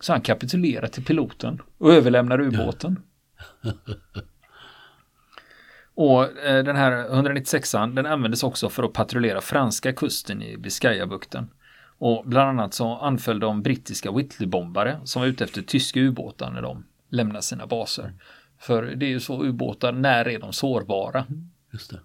Så 0.00 0.12
han 0.12 0.20
kapitulerar 0.20 0.86
till 0.86 1.04
piloten 1.04 1.62
och 1.78 1.92
överlämnar 1.92 2.40
ubåten. 2.40 3.02
Och 5.94 6.38
eh, 6.38 6.64
den 6.64 6.76
här 6.76 7.08
196an 7.08 7.94
den 7.94 8.06
användes 8.06 8.42
också 8.42 8.68
för 8.68 8.82
att 8.82 8.92
patrullera 8.92 9.40
franska 9.40 9.92
kusten 9.92 10.42
i 10.42 10.56
Biscayabukten. 10.56 11.50
Och 11.98 12.22
bland 12.26 12.48
annat 12.48 12.74
så 12.74 12.96
anföll 12.96 13.40
de 13.40 13.62
brittiska 13.62 14.10
Whitley-bombare 14.10 15.00
som 15.04 15.22
var 15.22 15.26
ute 15.28 15.44
efter 15.44 15.62
tyska 15.62 16.00
ubåtar 16.00 16.50
när 16.50 16.62
de 16.62 16.84
lämnade 17.08 17.42
sina 17.42 17.66
baser. 17.66 18.12
För 18.58 18.82
det 18.82 19.06
är 19.06 19.10
ju 19.10 19.20
så 19.20 19.44
ubåtar, 19.44 19.92
när 19.92 20.28
är 20.28 20.38
de 20.38 20.52
sårbara? 20.52 21.26
Just 21.72 21.90
det. 21.90 22.00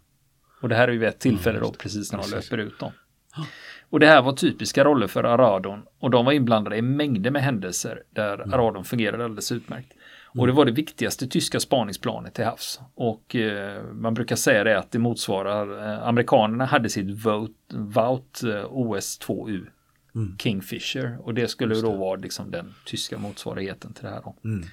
Och 0.62 0.70
det 0.70 0.76
här 0.76 0.88
är 0.88 0.92
ju 0.92 1.06
ett 1.06 1.20
tillfälle 1.20 1.60
då 1.60 1.72
precis 1.72 2.12
när 2.12 2.20
de 2.20 2.30
löper 2.32 2.58
ut 2.58 2.80
dem. 2.80 2.92
Och 3.90 4.00
det 4.00 4.08
här 4.08 4.22
var 4.22 4.34
typiska 4.34 4.84
roller 4.84 5.08
för 5.08 5.24
Aradon 5.24 5.84
och 6.00 6.12
de 6.12 6.26
var 6.26 6.32
inblandade 6.32 6.78
i 6.78 6.82
mängder 6.82 7.32
med 7.32 7.44
händelser 7.44 8.04
där 8.10 8.34
mm. 8.34 8.54
Aradon 8.54 8.86
fungerade 8.86 9.26
alldeles 9.26 9.52
utmärkt. 9.52 9.94
Och 10.38 10.48
det 10.48 10.54
var 10.54 10.66
det 10.66 10.72
viktigaste 10.72 11.28
tyska 11.28 11.60
spaningsplanet 11.60 12.34
till 12.34 12.46
havs. 12.46 12.80
Och 12.96 13.36
eh, 13.36 13.84
man 13.84 14.14
brukar 14.14 14.36
säga 14.36 14.64
det 14.64 14.80
att 14.80 14.92
det 14.92 15.00
motsvarar, 15.00 15.94
eh, 15.94 16.08
amerikanerna 16.08 16.66
hade 16.66 16.90
sitt 16.90 17.26
Vout, 17.70 18.44
eh, 18.44 18.72
OS2U 18.72 19.68
mm. 20.16 20.38
Kingfisher 20.38 21.18
och 21.22 21.34
det 21.34 21.48
skulle 21.48 21.76
det. 21.76 21.82
då 21.82 21.92
vara 21.92 22.16
liksom 22.16 22.52
den 22.52 22.74
tyska 22.86 23.18
motsvarigheten 23.18 23.94
till 23.94 24.04
det 24.04 24.10
här. 24.10 24.34
Mm. 24.44 24.66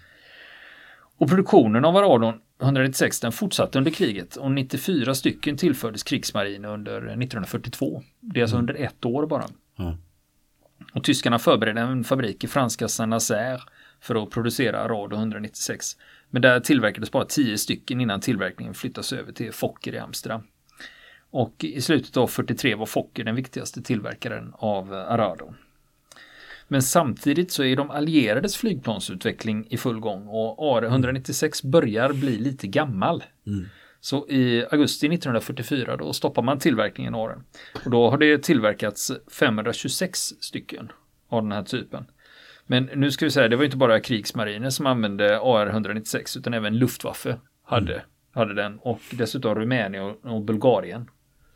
Och 1.18 1.28
produktionen 1.28 1.84
av 1.84 1.96
Aradon 1.96 2.34
196 2.62 3.20
den 3.20 3.32
fortsatte 3.32 3.78
under 3.78 3.90
kriget 3.90 4.36
och 4.36 4.52
94 4.52 5.14
stycken 5.14 5.56
tillfördes 5.56 6.02
krigsmarinen 6.02 6.70
under 6.70 6.96
1942. 6.96 8.02
Det 8.20 8.40
är 8.40 8.42
alltså 8.42 8.56
mm. 8.56 8.62
under 8.62 8.84
ett 8.84 9.04
år 9.04 9.26
bara. 9.26 9.44
Och 10.94 11.04
tyskarna 11.04 11.38
förberedde 11.38 11.80
en 11.80 12.04
fabrik 12.04 12.44
i 12.44 12.46
franska 12.46 12.88
Saint-Nazaire 12.88 13.60
för 14.02 14.22
att 14.22 14.30
producera 14.30 14.80
Arado 14.80 15.16
196. 15.16 15.96
Men 16.30 16.42
där 16.42 16.60
tillverkades 16.60 17.10
bara 17.10 17.24
10 17.24 17.58
stycken 17.58 18.00
innan 18.00 18.20
tillverkningen 18.20 18.74
flyttas 18.74 19.12
över 19.12 19.32
till 19.32 19.52
Fokker 19.52 19.94
i 19.94 19.98
Amsterdam. 19.98 20.42
Och 21.30 21.64
i 21.64 21.80
slutet 21.80 22.16
av 22.16 22.26
43 22.26 22.74
var 22.74 22.86
Fokker 22.86 23.24
den 23.24 23.34
viktigaste 23.34 23.82
tillverkaren 23.82 24.52
av 24.54 24.92
Arado. 24.92 25.54
Men 26.68 26.82
samtidigt 26.82 27.52
så 27.52 27.64
är 27.64 27.76
de 27.76 27.90
allierades 27.90 28.56
flygplansutveckling 28.56 29.66
i 29.70 29.76
full 29.76 30.00
gång 30.00 30.26
och 30.28 30.58
AR-196 30.58 31.66
börjar 31.66 32.12
bli 32.12 32.38
lite 32.38 32.66
gammal. 32.66 33.24
Mm. 33.46 33.64
Så 34.00 34.28
i 34.28 34.66
augusti 34.70 35.06
1944 35.06 35.96
då 35.96 36.12
stoppar 36.12 36.42
man 36.42 36.58
tillverkningen 36.58 37.14
av 37.14 37.28
den. 37.28 37.44
Och 37.84 37.90
då 37.90 38.10
har 38.10 38.18
det 38.18 38.42
tillverkats 38.42 39.12
526 39.30 40.18
stycken 40.40 40.92
av 41.28 41.42
den 41.42 41.52
här 41.52 41.62
typen. 41.62 42.04
Men 42.66 42.84
nu 42.84 43.10
ska 43.10 43.24
vi 43.24 43.30
säga, 43.30 43.48
det 43.48 43.56
var 43.56 43.64
inte 43.64 43.76
bara 43.76 44.00
krigsmariner 44.00 44.70
som 44.70 44.86
använde 44.86 45.38
AR-196 45.38 46.38
utan 46.38 46.54
även 46.54 46.78
Luftwaffe 46.78 47.38
hade, 47.64 47.94
mm. 47.94 48.06
hade 48.32 48.54
den 48.54 48.78
och 48.78 49.00
dessutom 49.12 49.54
Rumänien 49.54 50.04
och, 50.04 50.24
och 50.24 50.42
Bulgarien. 50.42 51.10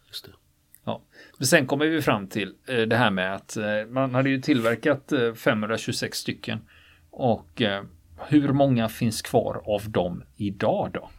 Just 0.06 0.24
det. 0.24 0.30
Ja. 0.84 1.02
Men 1.38 1.46
sen 1.46 1.66
kommer 1.66 1.86
vi 1.86 2.02
fram 2.02 2.28
till 2.28 2.54
eh, 2.68 2.80
det 2.80 2.96
här 2.96 3.10
med 3.10 3.34
att 3.34 3.56
eh, 3.56 3.86
man 3.88 4.14
hade 4.14 4.30
ju 4.30 4.40
tillverkat 4.40 5.12
526 5.36 6.02
eh, 6.02 6.20
stycken 6.20 6.58
och 7.10 7.62
hur 8.28 8.52
många 8.52 8.88
finns 8.88 9.22
kvar 9.22 9.62
av 9.66 9.90
dem 9.90 10.24
idag 10.36 10.90
då? 10.92 11.10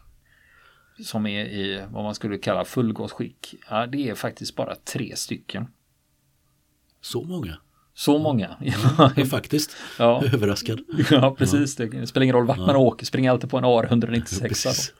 Som 1.04 1.26
är 1.26 1.44
i 1.44 1.84
vad 1.90 2.04
man 2.04 2.14
skulle 2.14 2.38
kalla 2.38 2.64
fullgott 2.64 3.12
skick. 3.12 3.54
Ja, 3.70 3.86
det 3.86 4.08
är 4.08 4.14
faktiskt 4.14 4.56
bara 4.56 4.74
tre 4.74 5.16
stycken. 5.16 5.66
Så 7.00 7.24
många? 7.24 7.58
Så 7.98 8.18
många. 8.18 8.56
Ja, 8.60 9.12
ja 9.16 9.24
faktiskt. 9.24 9.76
Ja. 9.98 10.22
Överraskad. 10.32 10.80
Ja, 11.10 11.34
precis. 11.38 11.78
Ja. 11.78 11.86
Det 11.86 12.06
spelar 12.06 12.24
ingen 12.24 12.36
roll 12.36 12.46
vart 12.46 12.58
man 12.58 12.76
åker, 12.76 13.06
springer 13.06 13.30
alltid 13.30 13.50
på 13.50 13.58
en 13.58 13.64
AR-196. 13.64 14.92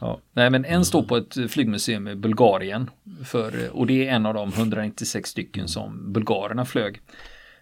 Ja. 0.00 0.20
Nej, 0.32 0.50
men 0.50 0.64
en 0.64 0.84
står 0.84 1.02
på 1.02 1.16
ett 1.16 1.50
flygmuseum 1.50 2.08
i 2.08 2.14
Bulgarien. 2.14 2.90
För, 3.24 3.76
och 3.76 3.86
det 3.86 4.08
är 4.08 4.12
en 4.12 4.26
av 4.26 4.34
de 4.34 4.48
196 4.48 5.30
stycken 5.30 5.68
som 5.68 6.12
bulgarerna 6.12 6.64
flög. 6.64 7.00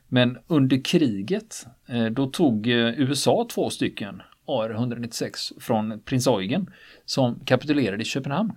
Men 0.08 0.38
under 0.46 0.84
kriget, 0.84 1.66
eh, 1.88 2.04
då 2.04 2.26
tog 2.26 2.66
eh, 2.66 3.00
USA 3.00 3.46
två 3.54 3.70
stycken 3.70 4.22
AR-196 4.46 5.60
från 5.60 6.00
Prins 6.00 6.26
Eugen 6.26 6.70
som 7.04 7.40
kapitulerade 7.44 8.02
i 8.02 8.04
Köpenhamn. 8.04 8.52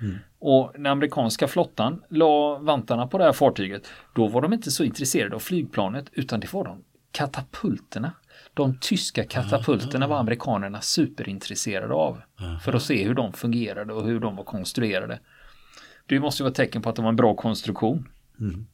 Mm. 0.00 0.16
Och 0.38 0.72
när 0.78 0.90
amerikanska 0.90 1.48
flottan 1.48 2.02
la 2.08 2.58
vantarna 2.58 3.06
på 3.06 3.18
det 3.18 3.24
här 3.24 3.32
fartyget, 3.32 3.88
då 4.14 4.28
var 4.28 4.42
de 4.42 4.52
inte 4.52 4.70
så 4.70 4.84
intresserade 4.84 5.34
av 5.34 5.40
flygplanet 5.40 6.10
utan 6.12 6.40
det 6.40 6.52
var 6.52 6.64
de 6.64 6.84
katapulterna. 7.12 8.12
De 8.54 8.78
tyska 8.80 9.24
katapulterna 9.24 10.06
var 10.06 10.18
amerikanerna 10.18 10.80
superintresserade 10.80 11.94
av. 11.94 12.22
För 12.64 12.72
att 12.72 12.82
se 12.82 13.04
hur 13.04 13.14
de 13.14 13.32
fungerade 13.32 13.92
och 13.92 14.06
hur 14.06 14.20
de 14.20 14.36
var 14.36 14.44
konstruerade. 14.44 15.20
Det 16.06 16.20
måste 16.20 16.42
vara 16.42 16.50
ett 16.50 16.56
tecken 16.56 16.82
på 16.82 16.88
att 16.88 16.96
det 16.96 17.02
var 17.02 17.08
en 17.08 17.16
bra 17.16 17.34
konstruktion. 17.34 18.08
Mm. 18.40 18.66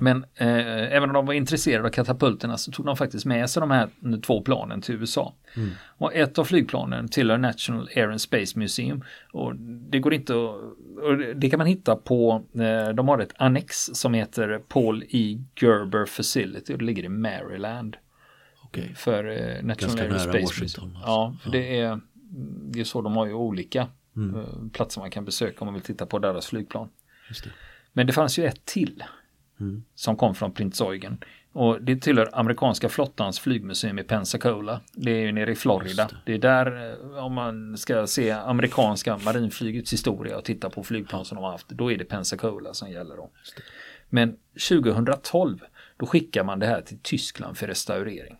Men 0.00 0.24
eh, 0.34 0.92
även 0.96 1.02
om 1.02 1.12
de 1.12 1.26
var 1.26 1.34
intresserade 1.34 1.88
av 1.88 1.92
katapulterna 1.92 2.58
så 2.58 2.72
tog 2.72 2.86
de 2.86 2.96
faktiskt 2.96 3.26
med 3.26 3.50
sig 3.50 3.60
de 3.60 3.70
här 3.70 3.88
två 4.22 4.42
planen 4.42 4.80
till 4.80 4.94
USA. 4.94 5.34
Mm. 5.56 5.70
Och 5.86 6.14
ett 6.14 6.38
av 6.38 6.44
flygplanen 6.44 7.08
tillhör 7.08 7.38
National 7.38 7.88
Air 7.96 8.08
and 8.08 8.20
Space 8.20 8.58
Museum. 8.58 9.04
Och 9.32 9.56
det 9.56 9.98
går 9.98 10.14
inte 10.14 10.34
att, 10.34 11.40
det 11.40 11.50
kan 11.50 11.58
man 11.58 11.66
hitta 11.66 11.96
på, 11.96 12.44
eh, 12.54 12.94
de 12.94 13.08
har 13.08 13.18
ett 13.18 13.32
annex 13.36 13.90
som 13.92 14.14
heter 14.14 14.60
Paul 14.68 15.04
E. 15.08 15.38
Gerber 15.60 16.06
Facility 16.06 16.74
och 16.74 16.78
det 16.78 16.84
ligger 16.84 17.04
i 17.04 17.08
Maryland. 17.08 17.96
Okay. 18.64 18.94
För 18.94 19.24
eh, 19.24 19.62
National 19.62 19.76
Ganska 19.76 20.02
Air 20.02 20.10
and 20.10 20.20
Space 20.20 20.38
Washington, 20.38 20.88
Museum. 20.88 20.96
Alltså. 20.96 21.10
Ja, 21.44 21.50
det 21.52 21.80
är, 21.80 22.00
det 22.72 22.80
är 22.80 22.84
så 22.84 23.02
de 23.02 23.16
har 23.16 23.26
ju 23.26 23.32
olika 23.32 23.88
mm. 24.16 24.40
Eh, 24.40 24.44
platser 24.72 25.00
man 25.00 25.10
kan 25.10 25.24
besöka 25.24 25.56
om 25.60 25.66
man 25.66 25.74
vill 25.74 25.82
titta 25.82 26.06
på 26.06 26.18
deras 26.18 26.46
flygplan. 26.46 26.88
Det. 27.28 27.50
Men 27.92 28.06
det 28.06 28.12
fanns 28.12 28.38
ju 28.38 28.44
ett 28.44 28.64
till 28.64 29.04
mm. 29.60 29.84
som 29.94 30.16
kom 30.16 30.34
från 30.34 30.52
Prince 30.52 30.84
Eugen. 30.84 31.18
Och 31.52 31.82
det 31.82 31.96
tillhör 31.96 32.30
amerikanska 32.32 32.88
flottans 32.88 33.40
flygmuseum 33.40 33.98
i 33.98 34.02
Pensacola. 34.02 34.80
Det 34.92 35.10
är 35.10 35.20
ju 35.20 35.32
nere 35.32 35.52
i 35.52 35.54
Florida. 35.54 36.08
Det. 36.08 36.16
det. 36.24 36.34
är 36.34 36.38
där 36.38 36.90
eh, 36.90 37.24
om 37.24 37.32
man 37.32 37.76
ska 37.76 38.06
se 38.06 38.30
amerikanska 38.30 39.18
marinflygets 39.24 39.92
historia 39.92 40.36
och 40.36 40.44
titta 40.44 40.70
på 40.70 40.82
flygplan 40.82 41.24
som 41.24 41.36
de 41.36 41.44
har 41.44 41.50
haft. 41.50 41.68
Då 41.68 41.92
är 41.92 41.96
det 41.96 42.04
Pensacola 42.04 42.74
som 42.74 42.90
gäller 42.90 43.16
då. 43.16 43.30
Men 44.08 44.36
2012 44.68 45.58
då 45.96 46.06
skickar 46.06 46.44
man 46.44 46.58
det 46.58 46.66
här 46.66 46.80
till 46.80 46.98
Tyskland 47.02 47.58
för 47.58 47.66
restaurering. 47.66 48.36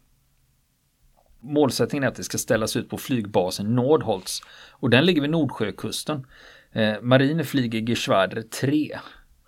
Målsättningen 1.41 2.05
är 2.05 2.09
att 2.09 2.15
det 2.15 2.25
ska 2.25 2.39
ställas 2.39 2.77
ut 2.77 2.91
på 2.91 2.99
flygbasen 2.99 3.75
Nordholz 3.75 4.43
och 4.71 4.91
den 4.91 5.07
ligger 5.07 5.21
vid 5.21 5.31
Nordsjökusten. 5.31 6.27
Eh, 6.73 7.01
Marine 7.03 7.45
flyger 7.45 7.81
Geschwader 7.81 8.43
3 8.43 8.99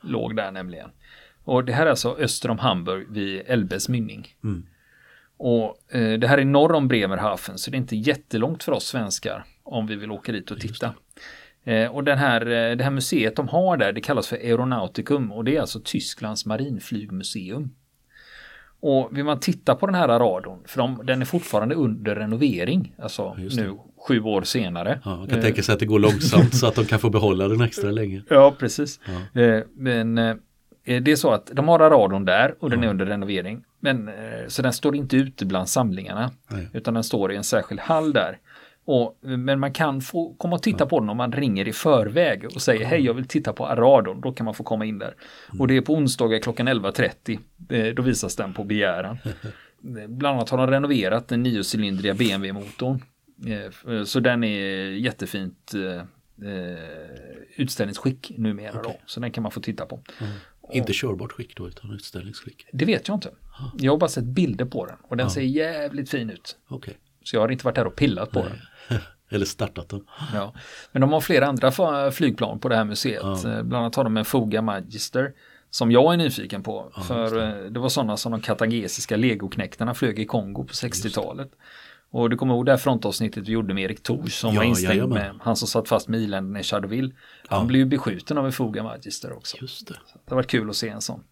låg 0.00 0.36
där 0.36 0.50
nämligen. 0.50 0.90
Och 1.44 1.64
det 1.64 1.72
här 1.72 1.86
är 1.86 1.90
alltså 1.90 2.16
öster 2.18 2.50
om 2.50 2.58
Hamburg 2.58 3.06
vid 3.10 3.42
Elbes 3.46 3.88
mynning. 3.88 4.28
Mm. 4.44 4.66
Och 5.36 5.94
eh, 5.94 6.18
det 6.18 6.28
här 6.28 6.38
är 6.38 6.44
norr 6.44 6.72
om 6.72 6.88
Bremerhaven 6.88 7.58
så 7.58 7.70
det 7.70 7.76
är 7.76 7.78
inte 7.78 7.96
jättelångt 7.96 8.62
för 8.62 8.72
oss 8.72 8.86
svenskar 8.86 9.44
om 9.62 9.86
vi 9.86 9.96
vill 9.96 10.10
åka 10.10 10.32
dit 10.32 10.50
och 10.50 10.60
titta. 10.60 10.94
Eh, 11.64 11.86
och 11.86 12.04
den 12.04 12.18
här, 12.18 12.40
eh, 12.40 12.76
det 12.76 12.84
här 12.84 12.90
museet 12.90 13.36
de 13.36 13.48
har 13.48 13.76
där 13.76 13.92
det 13.92 14.00
kallas 14.00 14.28
för 14.28 14.36
Aeronauticum 14.36 15.32
och 15.32 15.44
det 15.44 15.56
är 15.56 15.60
alltså 15.60 15.80
Tysklands 15.84 16.46
marinflygmuseum. 16.46 17.70
Och 18.82 19.16
vill 19.16 19.24
man 19.24 19.40
titta 19.40 19.74
på 19.74 19.86
den 19.86 19.94
här 19.94 20.08
radarn, 20.08 20.58
för 20.66 20.78
de, 20.78 21.00
den 21.04 21.20
är 21.20 21.26
fortfarande 21.26 21.74
under 21.74 22.16
renovering, 22.16 22.94
alltså 22.98 23.34
nu 23.34 23.78
sju 24.08 24.20
år 24.20 24.42
senare. 24.42 25.00
Ja, 25.04 25.16
man 25.16 25.28
kan 25.28 25.40
tänka 25.40 25.62
sig 25.62 25.72
att 25.72 25.78
det 25.78 25.86
går 25.86 25.98
långsamt 25.98 26.54
så 26.56 26.66
att 26.66 26.74
de 26.74 26.84
kan 26.84 26.98
få 26.98 27.10
behålla 27.10 27.48
den 27.48 27.60
extra 27.60 27.90
länge. 27.90 28.22
Ja, 28.28 28.54
precis. 28.58 29.00
Ja. 29.34 29.40
Eh, 29.40 29.62
men 29.74 30.18
eh, 30.18 30.34
det 30.84 31.08
är 31.08 31.16
så 31.16 31.30
att 31.30 31.50
de 31.52 31.68
har 31.68 31.78
radarn 31.78 32.24
där 32.24 32.54
och 32.58 32.70
den 32.70 32.84
är 32.84 32.88
under 32.88 33.06
renovering. 33.06 33.64
Men, 33.80 34.08
eh, 34.08 34.14
så 34.48 34.62
den 34.62 34.72
står 34.72 34.96
inte 34.96 35.16
ute 35.16 35.46
bland 35.46 35.68
samlingarna, 35.68 36.30
Nej. 36.48 36.68
utan 36.72 36.94
den 36.94 37.04
står 37.04 37.32
i 37.32 37.36
en 37.36 37.44
särskild 37.44 37.80
hall 37.80 38.12
där. 38.12 38.38
Och, 38.84 39.18
men 39.20 39.60
man 39.60 39.72
kan 39.72 40.00
få 40.00 40.34
komma 40.34 40.56
och 40.56 40.62
titta 40.62 40.86
på 40.86 41.00
den 41.00 41.08
om 41.10 41.16
man 41.16 41.32
ringer 41.32 41.68
i 41.68 41.72
förväg 41.72 42.44
och 42.44 42.62
säger 42.62 42.86
hej 42.86 43.00
jag 43.00 43.14
vill 43.14 43.28
titta 43.28 43.52
på 43.52 43.66
Aradon. 43.66 44.20
Då 44.20 44.32
kan 44.32 44.44
man 44.44 44.54
få 44.54 44.64
komma 44.64 44.84
in 44.84 44.98
där. 44.98 45.14
Och 45.58 45.68
det 45.68 45.76
är 45.76 45.80
på 45.80 45.94
onsdagar 45.94 46.38
klockan 46.38 46.68
11.30. 46.68 47.38
Eh, 47.68 47.94
då 47.94 48.02
visas 48.02 48.36
den 48.36 48.52
på 48.52 48.64
begäran. 48.64 49.18
Bland 50.08 50.36
annat 50.36 50.50
har 50.50 50.58
de 50.58 50.66
renoverat 50.66 51.28
den 51.28 51.42
niocylindriga 51.42 52.14
BMW-motorn. 52.14 53.02
Eh, 53.46 54.04
så 54.04 54.20
den 54.20 54.44
är 54.44 54.90
jättefint 54.90 55.72
eh, 55.74 56.02
utställningsskick 57.56 58.32
numera 58.36 58.70
okay. 58.70 58.82
då. 58.82 59.00
Så 59.06 59.20
den 59.20 59.30
kan 59.30 59.42
man 59.42 59.52
få 59.52 59.60
titta 59.60 59.86
på. 59.86 60.00
Mm. 60.20 60.32
Inte 60.72 60.92
körbart 60.92 61.32
skick 61.32 61.56
då 61.56 61.68
utan 61.68 61.92
utställningsskick? 61.92 62.66
Det 62.72 62.84
vet 62.84 63.08
jag 63.08 63.16
inte. 63.16 63.30
Jag 63.78 63.92
har 63.92 63.98
bara 63.98 64.10
sett 64.10 64.24
bilder 64.24 64.64
på 64.64 64.86
den 64.86 64.96
och 65.02 65.16
den 65.16 65.26
ja. 65.26 65.30
ser 65.30 65.40
jävligt 65.40 66.10
fin 66.10 66.30
ut. 66.30 66.56
Okay. 66.68 66.94
Så 67.24 67.36
jag 67.36 67.40
har 67.40 67.48
inte 67.48 67.64
varit 67.64 67.74
där 67.74 67.86
och 67.86 67.96
pillat 67.96 68.30
på 68.30 68.40
Nej. 68.40 68.48
den. 68.88 68.98
Eller 69.30 69.46
startat 69.46 69.88
den. 69.88 70.04
Ja. 70.34 70.54
Men 70.92 71.00
de 71.00 71.12
har 71.12 71.20
flera 71.20 71.46
andra 71.46 72.10
flygplan 72.10 72.60
på 72.60 72.68
det 72.68 72.76
här 72.76 72.84
museet. 72.84 73.22
Ja. 73.22 73.32
Eh, 73.32 73.62
bland 73.62 73.74
annat 73.74 73.94
har 73.94 74.04
de 74.04 74.16
en 74.16 74.24
Foga 74.24 74.62
Magister 74.62 75.32
som 75.70 75.92
jag 75.92 76.12
är 76.12 76.16
nyfiken 76.16 76.62
på. 76.62 76.92
Ja, 76.96 77.02
för 77.02 77.36
det. 77.36 77.46
Eh, 77.46 77.70
det. 77.70 77.80
var 77.80 77.88
sådana 77.88 78.16
som 78.16 78.32
de 78.32 78.40
katagesiska 78.40 79.16
legoknäktarna 79.16 79.94
flög 79.94 80.18
i 80.18 80.24
Kongo 80.24 80.64
på 80.64 80.72
60-talet. 80.72 81.50
Och 82.10 82.30
du 82.30 82.36
kommer 82.36 82.54
ihåg 82.54 82.66
det 82.66 82.72
här 82.72 82.78
frontavsnittet 82.78 83.48
vi 83.48 83.52
gjorde 83.52 83.74
med 83.74 83.84
Erik 83.84 84.02
Tors 84.02 84.32
som 84.32 84.54
ja, 84.54 84.60
var 84.60 84.64
instängd 84.64 85.08
med 85.08 85.34
han 85.42 85.56
som 85.56 85.68
satt 85.68 85.88
fast 85.88 86.08
med 86.08 86.20
iländerna 86.20 86.60
i 86.60 86.62
Charleville. 86.62 87.12
Han 87.48 87.66
blev 87.66 87.78
ju 87.80 87.86
beskjuten 87.86 88.38
av 88.38 88.46
en 88.46 88.52
Foga 88.52 88.82
Magister 88.82 89.32
också. 89.32 89.56
Just 89.60 89.88
det. 89.88 89.94
Så 89.94 90.18
det 90.28 90.34
var 90.34 90.42
kul 90.42 90.70
att 90.70 90.76
se 90.76 90.88
en 90.88 91.00
sån. 91.00 91.24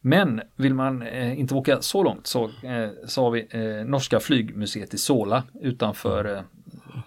Men 0.00 0.40
vill 0.56 0.74
man 0.74 1.02
eh, 1.02 1.40
inte 1.40 1.54
åka 1.54 1.82
så 1.82 2.02
långt 2.02 2.26
så, 2.26 2.44
eh, 2.44 2.88
så 3.06 3.22
har 3.22 3.30
vi 3.30 3.48
eh, 3.50 3.86
Norska 3.86 4.20
flygmuseet 4.20 4.94
i 4.94 4.98
Sola 4.98 5.42
utanför 5.60 6.36
eh, 6.36 6.42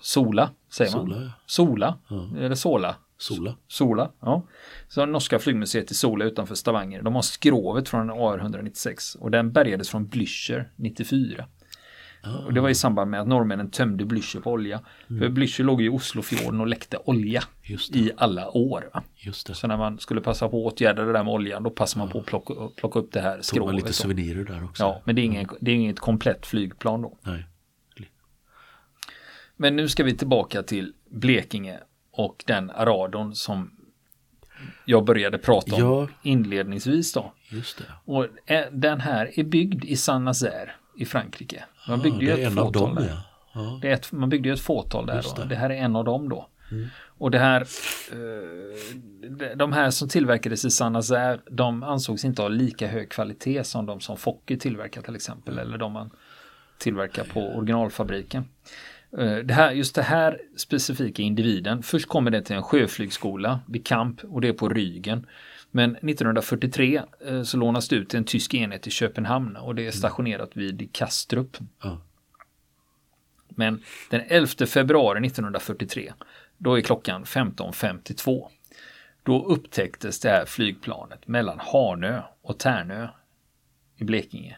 Sola, 0.02 0.50
säger 0.72 0.98
man. 0.98 1.34
Sola. 1.46 1.98
Sola 2.08 2.38
eller 2.38 2.56
Sola? 2.56 2.96
Sola. 3.18 3.56
Sola, 3.68 4.12
ja. 4.20 4.44
Så 4.88 5.06
Norska 5.06 5.40
flygmuseet 5.40 5.92
i 5.92 5.94
Sola 5.94 6.26
utanför 6.26 6.56
Stavanger. 6.56 7.02
De 7.02 7.16
har 7.16 7.22
skrovet 7.22 7.90
från 7.90 8.12
AR-196 8.12 9.18
och 9.18 9.32
den 9.32 9.52
bärgades 9.52 9.90
från 9.90 10.10
Blücher 10.10 10.66
94. 10.76 11.46
Oh. 12.24 12.46
Och 12.46 12.54
det 12.54 12.62
var 12.62 12.70
i 12.70 12.76
samband 12.76 13.12
med 13.12 13.22
att 13.22 13.28
norrmännen 13.28 13.72
tömde 13.72 14.06
Blücher 14.06 14.42
på 14.42 14.52
olja. 14.52 14.82
Mm. 15.10 15.22
För 15.22 15.30
Blücher 15.30 15.64
låg 15.64 15.82
i 15.82 15.90
Oslofjorden 15.90 16.62
och 16.62 16.68
läckte 16.68 16.98
olja 16.98 17.44
i 17.94 18.12
alla 18.18 18.50
år. 18.50 18.90
Så 19.34 19.68
när 19.68 19.78
man 19.78 20.00
skulle 20.00 20.22
passa 20.22 20.50
på 20.50 20.68
att 20.68 20.74
åtgärda 20.74 21.06
det 21.06 21.14
där 21.14 21.24
med 21.24 21.34
oljan 21.34 21.64
då 21.64 21.70
passade 21.70 22.06
man 22.06 22.12
på 22.12 22.20
att 22.20 22.26
plocka, 22.26 22.54
plocka 22.76 23.00
upp 23.00 23.12
det 23.12 23.22
här 23.22 23.42
skrovet. 23.42 23.60
Tog 23.60 23.68
man 23.68 23.76
lite 23.76 23.94
souvenirer 23.94 24.44
där 24.44 24.64
också. 24.64 24.84
Ja, 24.84 25.02
men 25.06 25.16
det 25.16 25.22
är, 25.22 25.24
ingen, 25.24 25.48
det 25.62 25.72
är 25.72 25.76
inget 25.76 26.00
komplett 26.00 26.46
flygplan 26.46 27.02
då. 27.02 27.18
Nej. 27.22 27.46
men 29.56 29.76
nu 29.76 29.88
ska 29.88 30.04
vi 30.04 30.18
tillbaka 30.18 30.64
till 30.64 30.94
Blekinge 31.10 31.80
och 32.12 32.44
den 32.48 32.70
Aradon 32.70 33.36
som 33.36 33.72
jag 34.86 35.06
började 35.06 35.38
prata 35.38 35.76
om 35.76 35.82
ja, 35.82 36.08
inledningsvis 36.22 37.14
då. 37.14 37.34
Just 37.50 37.78
det. 37.78 37.84
Och 38.06 38.28
eh, 38.46 38.66
den 38.72 39.00
här 39.00 39.40
är 39.40 39.44
byggd 39.44 39.86
i 39.86 39.96
Saint-Nazaire 39.96 40.72
i 41.00 41.06
Frankrike. 41.06 41.64
Man 41.88 42.02
byggde 42.02 42.26
ju 42.26 42.32
ett 42.32 42.54
fåtal 42.54 42.96
där. 42.96 43.18
Ja. 43.54 43.80
Det 43.82 43.88
är 43.90 43.94
ett, 43.94 44.12
man 44.12 44.30
byggde 44.30 44.50
ju 44.50 44.54
ett 44.54 44.62
fåtal 44.62 45.06
där. 45.06 45.26
Det. 45.36 45.46
det. 45.46 45.56
här 45.56 45.70
är 45.70 45.76
en 45.76 45.96
av 45.96 46.06
dem 46.06 46.30
då. 46.30 46.48
Mm. 46.72 46.88
Och 47.18 47.32
det 47.32 47.40
här, 47.40 47.62
eh, 48.12 49.56
de 49.56 49.74
här 49.74 49.90
som 49.90 50.10
tillverkades 50.10 50.66
i 50.66 50.72
Saint-Nazaire, 50.72 51.40
de 51.52 51.84
ansågs 51.84 52.26
inte 52.26 52.42
ha 52.42 52.50
lika 52.50 52.88
hög 52.88 53.10
kvalitet 53.10 53.64
som 53.64 53.86
de 53.86 54.00
som 54.00 54.18
Fokker 54.18 54.58
tillverkar 54.58 55.02
till 55.02 55.16
exempel, 55.16 55.60
eller 55.60 55.78
de 55.78 55.94
man 55.94 56.10
tillverkar 56.78 57.24
på 57.24 57.42
originalfabriken. 57.42 58.46
Eh, 59.18 59.36
det 59.36 59.54
här, 59.54 59.72
just 59.72 59.96
det 59.96 60.02
här 60.02 60.42
specifika 60.58 61.22
individen, 61.22 61.84
först 61.84 62.08
kommer 62.08 62.32
det 62.32 62.42
till 62.42 62.56
en 62.56 62.64
sjöflygskola 62.64 63.60
vid 63.68 63.86
Kamp 63.86 64.24
och 64.24 64.42
det 64.42 64.48
är 64.48 64.54
på 64.54 64.70
Rygen. 64.70 65.26
Men 65.72 65.96
1943 65.96 67.02
eh, 67.28 67.44
så 67.44 67.58
lånas 67.58 67.90
det 67.90 67.96
ut 67.96 68.10
till 68.10 68.20
en 68.20 68.26
tysk 68.26 68.54
enhet 68.54 68.88
i 68.88 68.92
Köpenhamn 68.92 69.56
och 69.56 69.76
det 69.76 69.88
är 69.88 69.92
stationerat 69.92 70.58
vid 70.58 70.94
Kastrup. 70.94 71.58
Mm. 71.84 71.98
Men 73.50 73.84
den 74.10 74.22
11 74.28 74.66
februari 74.68 75.26
1943, 75.26 76.14
då 76.58 76.78
är 76.78 76.82
klockan 76.82 77.24
15.52. 77.24 78.48
Då 79.24 79.46
upptäcktes 79.46 80.20
det 80.20 80.30
här 80.30 80.46
flygplanet 80.46 81.28
mellan 81.28 81.60
Hanö 81.60 82.22
och 82.42 82.60
Tärnö 82.60 83.08
i 83.98 84.04
Blekinge. 84.04 84.58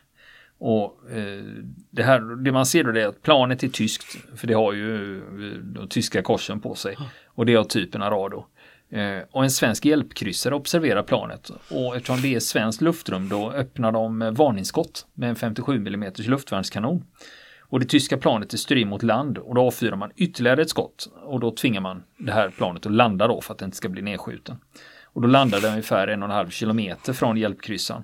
Och 0.57 1.11
eh, 1.11 1.43
det, 1.89 2.03
här, 2.03 2.43
det 2.43 2.51
man 2.51 2.65
ser 2.65 2.83
då 2.83 2.99
är 2.99 3.07
att 3.07 3.21
planet 3.21 3.63
är 3.63 3.67
tyskt, 3.67 4.17
för 4.35 4.47
det 4.47 4.53
har 4.53 4.73
ju 4.73 5.17
eh, 5.17 5.57
de 5.57 5.87
tyska 5.87 6.21
korsen 6.21 6.59
på 6.59 6.75
sig. 6.75 6.97
Och 7.25 7.45
det 7.45 7.53
är 7.53 7.57
av 7.57 7.63
typen 7.63 8.01
Arado. 8.01 8.45
Eh, 8.91 9.23
och 9.31 9.43
en 9.43 9.51
svensk 9.51 9.85
hjälpkryssare 9.85 10.55
observerar 10.55 11.03
planet. 11.03 11.51
Och 11.69 11.95
eftersom 11.95 12.21
det 12.21 12.35
är 12.35 12.39
svenskt 12.39 12.81
luftrum 12.81 13.29
då 13.29 13.51
öppnar 13.51 13.91
de 13.91 14.21
eh, 14.21 14.31
varningsskott 14.31 15.05
med 15.13 15.29
en 15.29 15.35
57 15.35 15.75
mm 15.75 16.11
luftvärnskanon. 16.17 17.05
Och 17.59 17.79
det 17.79 17.85
tyska 17.85 18.17
planet 18.17 18.53
är 18.53 18.57
styr 18.57 18.85
mot 18.85 19.03
land 19.03 19.37
och 19.37 19.55
då 19.55 19.61
avfyrar 19.61 19.95
man 19.95 20.11
ytterligare 20.15 20.61
ett 20.61 20.69
skott. 20.69 21.09
Och 21.23 21.39
då 21.39 21.51
tvingar 21.51 21.81
man 21.81 22.03
det 22.17 22.31
här 22.31 22.49
planet 22.49 22.85
att 22.85 22.91
landa 22.91 23.27
då 23.27 23.41
för 23.41 23.53
att 23.53 23.59
det 23.59 23.65
inte 23.65 23.77
ska 23.77 23.89
bli 23.89 24.01
nedskjuten. 24.01 24.57
Och 25.03 25.21
då 25.21 25.27
landar 25.27 25.61
det 25.61 25.67
ungefär 25.67 26.07
en 26.07 26.23
och 26.23 26.29
en 26.29 26.35
halv 26.35 26.49
kilometer 26.49 27.13
från 27.13 27.37
hjälpkryssaren. 27.37 28.03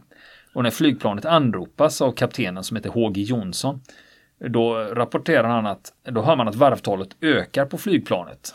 Och 0.53 0.63
när 0.63 0.69
flygplanet 0.69 1.25
anropas 1.25 2.01
av 2.01 2.11
kaptenen 2.11 2.63
som 2.63 2.77
heter 2.77 2.89
H.G. 2.89 3.21
Jonsson, 3.21 3.81
då 4.39 4.73
rapporterar 4.75 5.47
han 5.47 5.65
att 5.65 5.93
då 6.03 6.21
hör 6.21 6.35
man 6.35 6.47
att 6.47 6.55
varvtalet 6.55 7.09
ökar 7.21 7.65
på 7.65 7.77
flygplanet. 7.77 8.53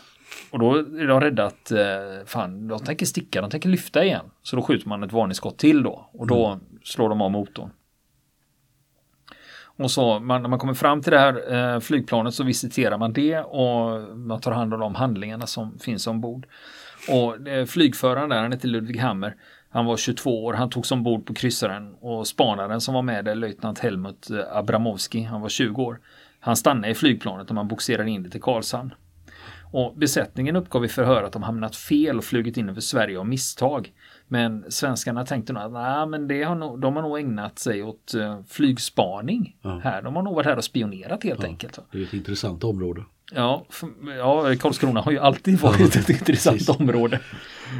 Och 0.51 0.59
då 0.59 0.75
är 0.75 1.07
de 1.07 1.21
rädda 1.21 1.45
att 1.45 1.71
eh, 1.71 2.25
fan, 2.25 2.67
de 2.67 2.79
tänker 2.79 3.05
sticka, 3.05 3.41
de 3.41 3.49
tänker 3.49 3.69
lyfta 3.69 4.03
igen. 4.03 4.25
Så 4.41 4.55
då 4.55 4.61
skjuter 4.61 4.89
man 4.89 5.03
ett 5.03 5.11
varningsskott 5.11 5.57
till 5.57 5.83
då 5.83 6.09
och 6.13 6.27
då 6.27 6.47
mm. 6.47 6.59
slår 6.83 7.09
de 7.09 7.21
av 7.21 7.31
motorn. 7.31 7.69
Och 9.77 9.91
så 9.91 10.19
man, 10.19 10.41
när 10.41 10.49
man 10.49 10.59
kommer 10.59 10.73
fram 10.73 11.01
till 11.01 11.11
det 11.11 11.19
här 11.19 11.53
eh, 11.53 11.79
flygplanet 11.79 12.33
så 12.33 12.43
visiterar 12.43 12.97
man 12.97 13.13
det 13.13 13.39
och 13.39 14.17
man 14.17 14.41
tar 14.41 14.51
hand 14.51 14.73
om 14.73 14.79
de 14.79 14.95
handlingarna 14.95 15.47
som 15.47 15.79
finns 15.79 16.07
ombord. 16.07 16.47
Och 17.09 17.47
eh, 17.47 17.65
flygföraren 17.65 18.29
där, 18.29 18.41
han 18.41 18.51
heter 18.51 18.67
Ludvig 18.67 18.99
Hammer, 18.99 19.35
han 19.69 19.85
var 19.85 19.97
22 19.97 20.45
år, 20.45 20.53
han 20.53 20.69
togs 20.69 20.91
ombord 20.91 21.25
på 21.25 21.33
kryssaren 21.33 21.93
och 21.99 22.27
spanaren 22.27 22.81
som 22.81 22.93
var 22.93 23.01
med 23.01 23.25
där, 23.25 23.35
löjtnant 23.35 23.79
Helmut 23.79 24.29
eh, 24.29 24.57
Abramovski, 24.57 25.21
han 25.21 25.41
var 25.41 25.49
20 25.49 25.83
år. 25.83 25.99
Han 26.39 26.55
stannade 26.55 26.89
i 26.89 26.95
flygplanet 26.95 27.49
och 27.49 27.55
man 27.55 27.67
bogserade 27.67 28.09
in 28.09 28.23
det 28.23 28.29
till 28.29 28.41
Karlshamn. 28.41 28.93
Och 29.73 29.93
besättningen 29.97 30.55
uppgav 30.55 30.85
i 30.85 30.87
förhör 30.87 31.23
att 31.23 31.33
de 31.33 31.43
hamnat 31.43 31.75
fel 31.75 32.17
och 32.17 32.23
flugit 32.23 32.57
in 32.57 32.69
över 32.69 32.81
Sverige 32.81 33.19
av 33.19 33.27
misstag. 33.27 33.91
Men 34.27 34.71
svenskarna 34.71 35.25
tänkte 35.25 35.53
nog 35.53 35.63
att 35.63 35.71
nej, 35.71 36.07
men 36.07 36.27
det 36.27 36.43
har 36.43 36.55
nog, 36.55 36.79
de 36.79 36.95
har 36.95 37.03
nog 37.03 37.19
ägnat 37.19 37.59
sig 37.59 37.83
åt 37.83 38.13
uh, 38.15 38.39
flygspaning 38.47 39.55
ja. 39.61 39.79
här. 39.83 40.01
De 40.01 40.15
har 40.15 40.23
nog 40.23 40.35
varit 40.35 40.45
här 40.45 40.57
och 40.57 40.63
spionerat 40.63 41.23
helt 41.23 41.43
ja, 41.43 41.47
enkelt. 41.47 41.79
Det 41.91 41.97
är 41.97 42.03
ett 42.03 42.13
intressant 42.13 42.63
område. 42.63 43.03
Ja, 43.31 43.65
för, 43.69 43.89
ja, 44.17 44.55
Karlskrona 44.55 45.01
har 45.01 45.11
ju 45.11 45.19
alltid 45.19 45.59
varit 45.59 45.95
ett 45.95 46.09
intressant 46.09 46.57
precis. 46.57 46.79
område. 46.79 47.19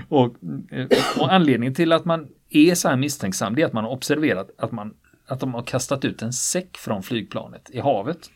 Och, 0.10 0.36
eh, 0.72 0.88
och, 1.20 1.34
anledningen 1.34 1.74
till 1.74 1.92
att 1.92 2.06
man 2.06 2.28
är 2.50 2.76
så 2.76 2.90
här 2.90 2.98
misstänksam 2.98 3.56
det 3.56 3.62
är 3.62 3.66
att 3.66 3.74
man 3.74 3.84
har 3.84 3.92
observerat 3.92 4.50
att, 4.58 4.72
man, 4.72 4.94
att 5.28 5.40
de 5.40 5.54
har 5.54 5.62
kastat 5.62 6.06
ut 6.06 6.22
en 6.22 6.34
säck 6.34 6.78
från 6.78 7.04
flygplanet 7.04 7.70
i 7.70 7.80
havet 7.80 8.30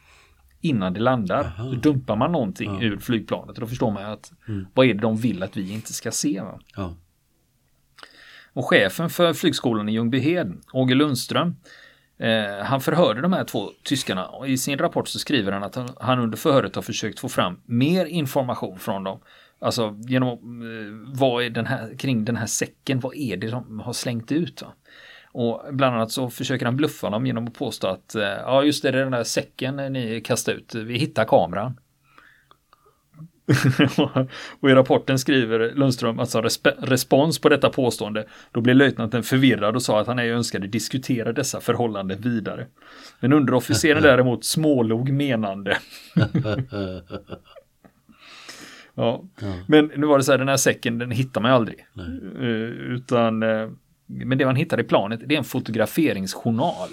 innan 0.67 0.93
det 0.93 0.99
landar. 0.99 1.43
Aha. 1.43 1.63
Då 1.63 1.75
dumpar 1.75 2.15
man 2.15 2.31
någonting 2.31 2.77
ja. 2.81 2.81
ur 2.81 2.97
flygplanet 2.97 3.55
och 3.55 3.61
då 3.61 3.67
förstår 3.67 3.91
man 3.91 4.05
att 4.05 4.31
mm. 4.47 4.67
vad 4.73 4.85
är 4.85 4.93
det 4.93 5.01
de 5.01 5.17
vill 5.17 5.43
att 5.43 5.57
vi 5.57 5.73
inte 5.73 5.93
ska 5.93 6.11
se. 6.11 6.41
Ja. 6.75 6.95
Och 8.53 8.65
chefen 8.65 9.09
för 9.09 9.33
flygskolan 9.33 9.89
i 9.89 9.91
Ljungbyhed, 9.91 10.53
Åge 10.73 10.95
Lundström, 10.95 11.55
eh, 12.17 12.63
han 12.63 12.81
förhörde 12.81 13.21
de 13.21 13.33
här 13.33 13.43
två 13.43 13.71
tyskarna 13.83 14.25
och 14.27 14.49
i 14.49 14.57
sin 14.57 14.77
rapport 14.77 15.07
så 15.07 15.19
skriver 15.19 15.51
han 15.51 15.63
att 15.63 15.77
han 15.99 16.19
under 16.19 16.37
förhöret 16.37 16.75
har 16.75 16.81
försökt 16.81 17.19
få 17.19 17.29
fram 17.29 17.61
mer 17.65 18.05
information 18.05 18.79
från 18.79 19.03
dem. 19.03 19.19
Alltså 19.59 19.95
genom 20.07 20.31
eh, 20.61 21.17
vad 21.19 21.43
är 21.43 21.49
den 21.49 21.65
här, 21.65 21.97
kring 21.97 22.25
den 22.25 22.35
här 22.35 22.45
säcken, 22.45 22.99
vad 22.99 23.15
är 23.15 23.37
det 23.37 23.49
de 23.49 23.79
har 23.79 23.93
slängt 23.93 24.31
ut? 24.31 24.61
Va? 24.61 24.73
Och 25.37 25.61
bland 25.71 25.95
annat 25.95 26.11
så 26.11 26.29
försöker 26.29 26.65
han 26.65 26.75
bluffa 26.75 27.09
dem 27.09 27.25
genom 27.25 27.47
att 27.47 27.53
påstå 27.53 27.87
att 27.87 28.15
eh, 28.15 28.23
ja 28.23 28.63
just 28.63 28.83
det, 28.83 28.91
det 28.91 28.97
är 28.97 29.03
den 29.03 29.11
där 29.11 29.23
säcken 29.23 29.75
ni 29.75 30.21
kastade 30.21 30.57
ut, 30.57 30.75
vi 30.75 30.97
hittar 30.97 31.25
kameran. 31.25 31.79
och 34.59 34.69
i 34.69 34.73
rapporten 34.73 35.19
skriver 35.19 35.71
Lundström 35.75 36.19
alltså 36.19 36.41
resp 36.41 36.67
respons 36.77 37.39
på 37.39 37.49
detta 37.49 37.69
påstående. 37.69 38.27
Då 38.51 38.61
blev 38.61 38.75
löjtnanten 38.75 39.23
förvirrad 39.23 39.75
och 39.75 39.81
sa 39.81 39.99
att 39.99 40.07
han 40.07 40.19
ej 40.19 40.29
önskade 40.29 40.67
diskutera 40.67 41.33
dessa 41.33 41.59
förhållanden 41.59 42.21
vidare. 42.21 42.67
Men 43.19 43.33
underofficeren 43.33 44.03
däremot 44.03 44.45
smålog 44.45 45.09
menande. 45.09 45.77
ja. 48.93 49.23
Men 49.67 49.91
nu 49.95 50.07
var 50.07 50.17
det 50.17 50.23
så 50.23 50.31
här, 50.31 50.39
den 50.39 50.49
här 50.49 50.57
säcken 50.57 50.97
den 50.97 51.11
hittar 51.11 51.41
man 51.41 51.51
aldrig. 51.51 51.85
Uh, 52.39 52.47
utan 52.93 53.43
uh, 53.43 53.69
men 54.07 54.37
det 54.37 54.45
man 54.45 54.55
hittar 54.55 54.79
i 54.79 54.83
planet 54.83 55.21
det 55.25 55.35
är 55.35 55.37
en 55.37 55.43
fotograferingsjournal. 55.43 56.89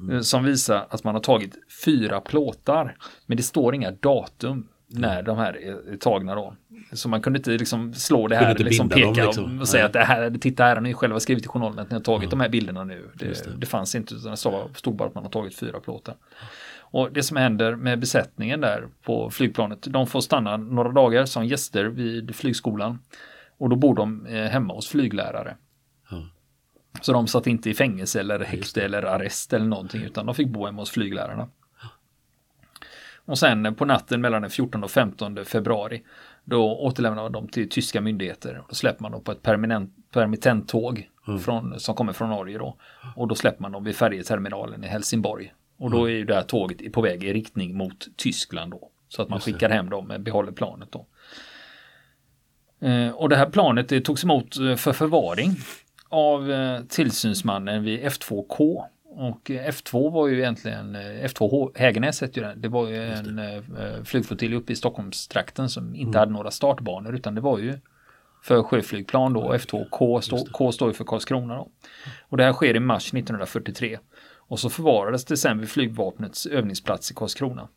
Mm. 0.00 0.22
Som 0.22 0.44
visar 0.44 0.86
att 0.90 1.04
man 1.04 1.14
har 1.14 1.22
tagit 1.22 1.54
fyra 1.84 2.20
plåtar. 2.20 2.96
Men 3.26 3.36
det 3.36 3.42
står 3.42 3.74
inga 3.74 3.90
datum 3.90 4.68
när 4.90 5.22
de 5.22 5.38
här 5.38 5.52
är 5.52 5.96
tagna 5.96 6.34
då. 6.34 6.54
Så 6.92 7.08
man 7.08 7.22
kunde 7.22 7.38
inte 7.38 7.50
liksom 7.50 7.94
slå 7.94 8.28
det 8.28 8.36
här, 8.36 8.54
liksom 8.54 8.88
peka 8.88 9.06
dem, 9.06 9.26
liksom. 9.26 9.60
och 9.60 9.68
säga 9.68 9.86
att 9.86 9.92
det 9.92 10.04
här, 10.04 10.30
titta 10.30 10.64
här 10.64 10.74
har 10.74 10.82
ni 10.82 10.94
själva 10.94 11.20
skrivit 11.20 11.44
i 11.44 11.48
journalen 11.48 11.78
att 11.78 11.90
ni 11.90 11.94
har 11.94 12.02
tagit 12.02 12.22
mm. 12.22 12.30
de 12.30 12.40
här 12.40 12.48
bilderna 12.48 12.84
nu. 12.84 13.10
Det, 13.14 13.24
det. 13.24 13.56
det 13.56 13.66
fanns 13.66 13.94
inte, 13.94 14.14
utan 14.14 14.30
det 14.30 14.36
stod 14.74 14.96
bara 14.96 15.08
att 15.08 15.14
man 15.14 15.24
har 15.24 15.30
tagit 15.30 15.54
fyra 15.54 15.80
plåtar. 15.80 16.14
Och 16.90 17.12
det 17.12 17.22
som 17.22 17.36
händer 17.36 17.76
med 17.76 17.98
besättningen 17.98 18.60
där 18.60 18.86
på 19.02 19.30
flygplanet, 19.30 19.82
de 19.82 20.06
får 20.06 20.20
stanna 20.20 20.56
några 20.56 20.92
dagar 20.92 21.24
som 21.24 21.46
gäster 21.46 21.84
vid 21.84 22.34
flygskolan. 22.34 22.98
Och 23.58 23.68
då 23.68 23.76
bor 23.76 23.94
de 23.94 24.26
eh, 24.26 24.44
hemma 24.44 24.74
hos 24.74 24.88
flyglärare. 24.88 25.56
Så 27.00 27.12
de 27.12 27.26
satt 27.26 27.46
inte 27.46 27.70
i 27.70 27.74
fängelse 27.74 28.20
eller 28.20 28.40
häkte 28.40 28.82
eller 28.82 29.02
arrest 29.02 29.52
eller 29.52 29.66
någonting 29.66 30.02
utan 30.02 30.26
de 30.26 30.34
fick 30.34 30.48
bo 30.48 30.66
hemma 30.66 30.82
hos 30.82 30.90
flyglärarna. 30.90 31.48
Och 33.28 33.38
sen 33.38 33.74
på 33.74 33.84
natten 33.84 34.20
mellan 34.20 34.42
den 34.42 34.50
14 34.50 34.84
och 34.84 34.90
15 34.90 35.44
februari 35.44 36.02
då 36.44 36.78
återlämnar 36.78 37.22
man 37.22 37.32
dem 37.32 37.48
till 37.48 37.68
tyska 37.68 38.00
myndigheter. 38.00 38.62
Då 38.68 38.74
släpper 38.74 39.02
man 39.02 39.12
dem 39.12 39.24
på 39.24 39.32
ett 39.32 39.42
permittenttåg 40.12 41.08
mm. 41.28 41.40
från, 41.40 41.80
som 41.80 41.94
kommer 41.94 42.12
från 42.12 42.30
Norge 42.30 42.58
då. 42.58 42.76
Och 43.16 43.28
då 43.28 43.34
släpper 43.34 43.62
man 43.62 43.72
dem 43.72 43.84
vid 43.84 43.96
färjeterminalen 43.96 44.84
i 44.84 44.86
Helsingborg. 44.86 45.54
Och 45.78 45.90
då 45.90 45.96
mm. 45.96 46.08
är 46.08 46.18
ju 46.18 46.24
det 46.24 46.34
här 46.34 46.42
tåget 46.42 46.92
på 46.92 47.00
väg 47.00 47.24
i 47.24 47.32
riktning 47.32 47.76
mot 47.76 48.16
Tyskland 48.16 48.70
då. 48.70 48.90
Så 49.08 49.22
att 49.22 49.28
man 49.28 49.40
skickar 49.40 49.70
hem 49.70 49.90
dem, 49.90 50.06
med 50.06 50.22
behåller 50.22 50.52
planet 50.52 50.88
då. 50.92 51.06
Eh, 52.86 53.10
och 53.10 53.28
det 53.28 53.36
här 53.36 53.50
planet 53.50 53.88
det 53.88 54.00
togs 54.00 54.24
emot 54.24 54.58
eh, 54.58 54.76
för 54.76 54.92
förvaring 54.92 55.56
av 56.08 56.50
eh, 56.50 56.80
tillsynsmannen 56.80 57.82
vid 57.82 58.00
F2K 58.00 58.84
och 59.10 59.50
F2 59.50 60.10
var 60.10 60.28
ju 60.28 60.38
egentligen, 60.38 60.94
eh, 60.94 61.00
F2 61.00 61.72
Hägernäs 61.74 62.20
hette 62.20 62.40
ju 62.40 62.46
det, 62.46 62.54
det 62.56 62.68
var 62.68 62.88
ju 62.88 63.04
en 63.04 63.38
eh, 63.38 64.04
flygflottilj 64.04 64.54
uppe 64.54 64.72
i 64.72 64.76
Stockholmstrakten 64.76 65.68
som 65.68 65.94
inte 65.94 66.08
mm. 66.08 66.18
hade 66.18 66.32
några 66.32 66.50
startbanor 66.50 67.14
utan 67.14 67.34
det 67.34 67.40
var 67.40 67.58
ju 67.58 67.78
för 68.42 68.62
sjöflygplan 68.62 69.32
då, 69.32 69.52
F2K 69.54 70.20
stå, 70.20 70.44
K 70.52 70.72
står 70.72 70.88
ju 70.88 70.94
för 70.94 71.04
Karlskrona 71.04 71.56
då. 71.56 71.68
Och 72.20 72.36
det 72.36 72.44
här 72.44 72.52
sker 72.52 72.76
i 72.76 72.80
mars 72.80 73.06
1943. 73.06 73.98
Och 74.36 74.60
så 74.60 74.70
förvarades 74.70 75.24
det 75.24 75.36
sen 75.36 75.58
vid 75.58 75.68
flygvapnets 75.68 76.46
övningsplats 76.46 77.10
i 77.10 77.14
Karlskrona. 77.14 77.68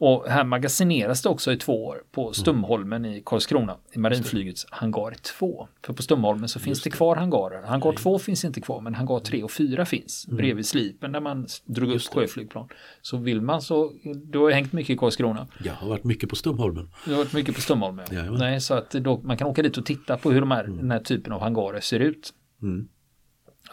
Och 0.00 0.28
här 0.28 0.44
magasineras 0.44 1.22
det 1.22 1.28
också 1.28 1.52
i 1.52 1.56
två 1.56 1.86
år 1.86 2.02
på 2.12 2.32
Stumholmen 2.32 3.04
i 3.04 3.22
Karlskrona 3.24 3.76
i 3.92 3.98
marinflygets 3.98 4.66
hangar 4.70 5.14
2. 5.38 5.68
För 5.86 5.92
på 5.92 6.02
Stumholmen 6.02 6.48
så 6.48 6.60
finns 6.60 6.82
det. 6.82 6.90
det 6.90 6.96
kvar 6.96 7.16
hangarer. 7.16 7.62
Hangar 7.62 7.92
2 7.92 8.18
finns 8.18 8.44
inte 8.44 8.60
kvar 8.60 8.80
men 8.80 8.94
hangar 8.94 9.20
3 9.20 9.42
och 9.42 9.50
4 9.50 9.84
finns 9.84 10.26
mm. 10.26 10.36
bredvid 10.36 10.66
slipen 10.66 11.12
där 11.12 11.20
man 11.20 11.46
drog 11.64 11.90
upp 11.90 12.02
sjöflygplan. 12.02 12.68
Så 13.02 13.16
vill 13.16 13.40
man 13.40 13.62
så, 13.62 13.92
du 14.24 14.38
har 14.38 14.50
hängt 14.50 14.72
mycket 14.72 14.90
i 14.90 14.96
Karlskrona. 14.96 15.46
Jag 15.64 15.72
har 15.72 15.88
varit 15.88 16.04
mycket 16.04 16.28
på 16.28 16.36
Stumholmen. 16.36 16.88
Du 17.04 17.10
har 17.10 17.18
varit 17.18 17.32
mycket 17.32 17.54
på 17.54 17.60
Stumholmen. 17.60 18.06
Ja. 18.10 18.22
Nej, 18.30 18.60
så 18.60 18.74
att 18.74 18.90
då, 18.90 19.20
man 19.24 19.36
kan 19.36 19.46
åka 19.46 19.62
dit 19.62 19.76
och 19.76 19.86
titta 19.86 20.16
på 20.16 20.30
hur 20.30 20.40
de 20.40 20.50
här, 20.50 20.64
mm. 20.64 20.76
den 20.76 20.90
här 20.90 21.00
typen 21.00 21.32
av 21.32 21.40
hangarer 21.40 21.80
ser 21.80 22.00
ut. 22.00 22.34
Mm. 22.62 22.88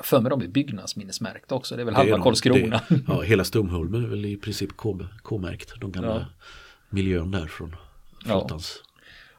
För 0.04 0.22
mig 0.22 0.30
de 0.30 0.42
är 0.42 0.48
byggnadsminnesmärkta 0.48 1.56
också. 1.56 1.76
Det 1.76 1.82
är 1.82 1.86
väl 1.86 1.94
det 1.94 2.00
halva 2.00 2.24
Karlskrona. 2.24 2.82
Det, 2.90 3.00
ja, 3.08 3.22
hela 3.26 3.44
Stumholmen 3.44 4.04
är 4.04 4.08
väl 4.08 4.26
i 4.26 4.38
princip 4.38 4.78
K-märkt. 5.24 5.74
De 5.82 5.92
gamla 5.92 6.16
ja. 6.16 6.26
miljön 6.90 7.32
där 7.32 7.46
från 7.46 7.76
flottans. 8.26 8.84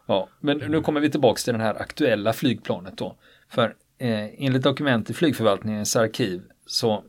Ja. 0.06 0.14
ja, 0.14 0.28
men 0.40 0.58
nu 0.58 0.80
kommer 0.80 1.00
vi 1.00 1.10
tillbaka 1.10 1.38
till 1.38 1.52
det 1.52 1.62
här 1.62 1.82
aktuella 1.82 2.32
flygplanet 2.32 2.98
då. 2.98 3.16
För 3.48 3.74
eh, 3.98 4.44
enligt 4.44 4.62
dokument 4.62 5.10
i 5.10 5.14
flygförvaltningens 5.14 5.96
arkiv 5.96 6.42
så 6.66 7.04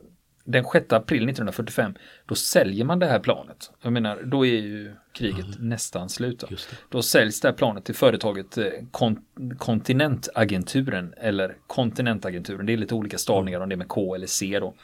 den 0.48 0.64
6 0.64 0.92
april 0.92 1.28
1945 1.28 1.94
då 2.26 2.34
säljer 2.34 2.84
man 2.84 2.98
det 2.98 3.06
här 3.06 3.20
planet. 3.20 3.70
Jag 3.82 3.92
menar, 3.92 4.22
då 4.22 4.46
är 4.46 4.60
ju 4.60 4.94
kriget 5.12 5.56
mm. 5.56 5.68
nästan 5.68 6.08
slut. 6.08 6.38
Då. 6.38 6.56
då 6.88 7.02
säljs 7.02 7.40
det 7.40 7.48
här 7.48 7.54
planet 7.54 7.84
till 7.84 7.94
företaget 7.94 8.58
eh, 8.58 8.66
Kon 8.90 9.24
Kontinentagenturen 9.58 11.14
eller 11.16 11.56
Kontinentagenturen. 11.66 12.66
Det 12.66 12.72
är 12.72 12.76
lite 12.76 12.94
olika 12.94 13.18
stavningar 13.18 13.60
om 13.60 13.68
det 13.68 13.74
är 13.74 13.76
med 13.76 13.88
K 13.88 14.14
eller 14.14 14.26
C 14.26 14.58
då. 14.60 14.74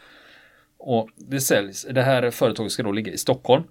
Och 0.78 1.08
det 1.16 1.40
säljs, 1.40 1.86
det 1.90 2.02
här 2.02 2.30
företaget 2.30 2.72
ska 2.72 2.82
då 2.82 2.92
ligga 2.92 3.12
i 3.12 3.18
Stockholm. 3.18 3.64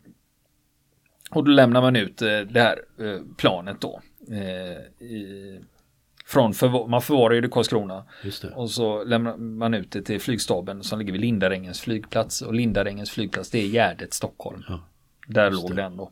Och 1.32 1.44
då 1.44 1.52
lämnar 1.52 1.82
man 1.82 1.96
ut 1.96 2.22
eh, 2.22 2.40
det 2.40 2.62
här 2.62 2.82
eh, 3.00 3.22
planet 3.38 3.82
då. 3.82 4.02
I, 5.00 5.60
från 6.34 6.54
förvar, 6.54 6.88
man 6.88 7.02
förvarar 7.02 7.34
ju 7.34 7.42
det 7.42 7.48
i 7.48 7.52
Karlskrona. 7.52 8.06
Och 8.56 8.70
så 8.70 9.04
lämnar 9.04 9.38
man 9.38 9.74
ut 9.74 9.92
det 9.92 10.02
till 10.02 10.22
flygstaben 10.22 10.84
som 10.84 11.00
ligger 11.00 11.12
vid 11.12 11.22
Lindarängens 11.22 11.82
flygplats. 11.82 12.42
Och 12.42 12.54
Lindarängens 12.54 13.12
flygplats 13.12 13.50
det 13.50 13.60
är 13.60 13.68
Gärdet, 13.68 14.14
Stockholm. 14.14 14.64
Ja. 14.68 14.80
Där 15.28 15.52
låg 15.52 15.70
det. 15.70 15.82
den 15.82 15.98
då. 15.98 16.12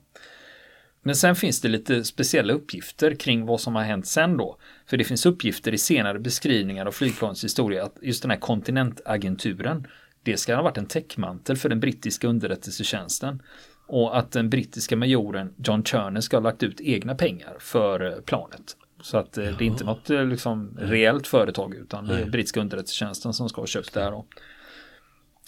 Men 1.04 1.16
sen 1.16 1.36
finns 1.36 1.62
det 1.62 1.68
lite 1.68 2.04
speciella 2.04 2.54
uppgifter 2.54 3.16
kring 3.16 3.46
vad 3.46 3.62
som 3.62 3.76
har 3.76 3.84
hänt 3.84 4.08
sen 4.08 4.38
då. 4.38 4.58
För 4.86 4.98
det 4.98 5.04
finns 5.04 5.26
uppgifter 5.26 5.74
i 5.74 5.78
senare 5.78 6.20
beskrivningar 6.20 6.86
av 6.86 6.92
flygplanets 6.92 7.44
historia 7.44 7.84
att 7.84 7.96
just 8.02 8.22
den 8.22 8.32
här 8.32 8.40
kontinentagenturen 8.40 9.88
det 10.24 10.38
ska 10.38 10.56
ha 10.56 10.64
varit 10.64 10.78
en 10.78 10.86
täckmantel 10.86 11.58
för 11.58 11.70
den 11.70 11.80
brittiska 11.80 12.28
underrättelsetjänsten. 12.28 13.42
Och 13.88 14.18
att 14.18 14.32
den 14.32 14.50
brittiska 14.50 14.96
majoren 14.96 15.54
John 15.58 15.84
Turner 15.84 16.22
ska 16.22 16.38
ha 16.38 16.42
lagt 16.42 16.64
ut 16.64 16.82
egna 16.82 17.16
pengar 17.16 17.56
för 17.60 18.06
eh, 18.06 18.22
planet. 18.22 18.78
Så 19.02 19.18
att 19.18 19.38
eh, 19.38 19.44
det 19.44 19.64
är 19.64 19.68
inte 19.68 19.84
något 19.84 20.10
eh, 20.10 20.26
liksom, 20.26 20.78
reellt 20.80 21.28
företag 21.28 21.76
utan 21.76 22.08
det 22.08 22.22
är 22.22 22.26
brittiska 22.26 22.62
underrättelsetjänsten 22.62 23.34
som 23.34 23.50
ska 23.50 23.62
ha 23.62 23.68
köpt 23.68 23.94
det 23.94 24.04
här. 24.04 24.12
Då. 24.12 24.26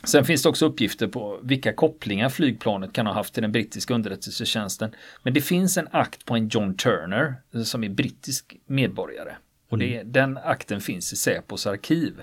Sen 0.03 0.25
finns 0.25 0.43
det 0.43 0.49
också 0.49 0.65
uppgifter 0.65 1.07
på 1.07 1.39
vilka 1.43 1.73
kopplingar 1.73 2.29
flygplanet 2.29 2.93
kan 2.93 3.05
ha 3.05 3.13
haft 3.13 3.33
till 3.33 3.43
den 3.43 3.51
brittiska 3.51 3.93
underrättelsetjänsten. 3.93 4.95
Men 5.23 5.33
det 5.33 5.41
finns 5.41 5.77
en 5.77 5.87
akt 5.91 6.25
på 6.25 6.35
en 6.35 6.47
John 6.47 6.77
Turner 6.77 7.35
som 7.63 7.83
är 7.83 7.89
brittisk 7.89 8.55
medborgare. 8.65 9.35
Och 9.69 9.77
det, 9.77 9.95
mm. 9.95 10.11
den 10.11 10.37
akten 10.37 10.81
finns 10.81 11.13
i 11.13 11.15
Säpos 11.15 11.67
arkiv. 11.67 12.21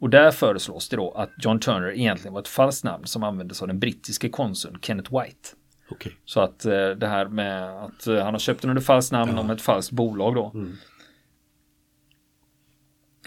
Och 0.00 0.10
där 0.10 0.30
föreslås 0.30 0.88
det 0.88 0.96
då 0.96 1.10
att 1.10 1.30
John 1.38 1.60
Turner 1.60 1.90
egentligen 1.90 2.32
var 2.32 2.40
ett 2.40 2.48
falskt 2.48 2.84
namn 2.84 3.06
som 3.06 3.22
användes 3.22 3.62
av 3.62 3.68
den 3.68 3.78
brittiske 3.78 4.28
konsuln 4.28 4.78
Kenneth 4.82 5.10
White. 5.18 5.48
Okay. 5.90 6.12
Så 6.24 6.40
att 6.40 6.64
eh, 6.64 6.88
det 6.88 7.06
här 7.06 7.26
med 7.26 7.84
att 7.84 8.06
eh, 8.06 8.24
han 8.24 8.34
har 8.34 8.38
köpt 8.38 8.62
den 8.62 8.70
under 8.70 8.82
falskt 8.82 9.12
namn 9.12 9.32
ja. 9.34 9.40
om 9.40 9.50
ett 9.50 9.62
falskt 9.62 9.92
bolag 9.92 10.34
då. 10.34 10.50
Mm. 10.54 10.76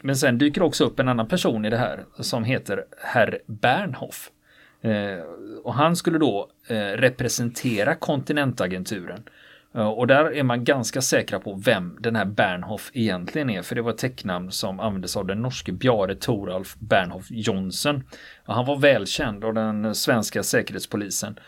Men 0.01 0.15
sen 0.15 0.37
dyker 0.37 0.61
också 0.61 0.83
upp 0.83 0.99
en 0.99 1.07
annan 1.07 1.27
person 1.27 1.65
i 1.65 1.69
det 1.69 1.77
här 1.77 2.05
som 2.19 2.43
heter 2.43 2.85
Herr 2.97 3.39
Bernhoff. 3.45 4.31
Eh, 4.81 5.23
och 5.63 5.73
han 5.73 5.95
skulle 5.95 6.17
då 6.17 6.49
eh, 6.67 6.75
representera 6.75 7.95
kontinentagenturen. 7.95 9.23
Eh, 9.75 9.87
och 9.87 10.07
där 10.07 10.33
är 10.33 10.43
man 10.43 10.63
ganska 10.63 11.01
säkra 11.01 11.39
på 11.39 11.61
vem 11.65 11.97
den 11.99 12.15
här 12.15 12.25
Bernhoff 12.25 12.91
egentligen 12.93 13.49
är. 13.49 13.61
För 13.61 13.75
det 13.75 13.81
var 13.81 13.91
ett 13.91 13.97
täcknamn 13.97 14.51
som 14.51 14.79
användes 14.79 15.17
av 15.17 15.27
den 15.27 15.41
norske 15.41 15.71
Bjare 15.71 16.15
Toralf 16.15 16.75
Bernhoff 16.79 17.27
Johnsen. 17.29 18.03
Och 18.45 18.53
han 18.53 18.65
var 18.65 18.77
välkänd 18.77 19.45
av 19.45 19.53
den 19.53 19.95
svenska 19.95 20.43
säkerhetspolisen. 20.43 21.39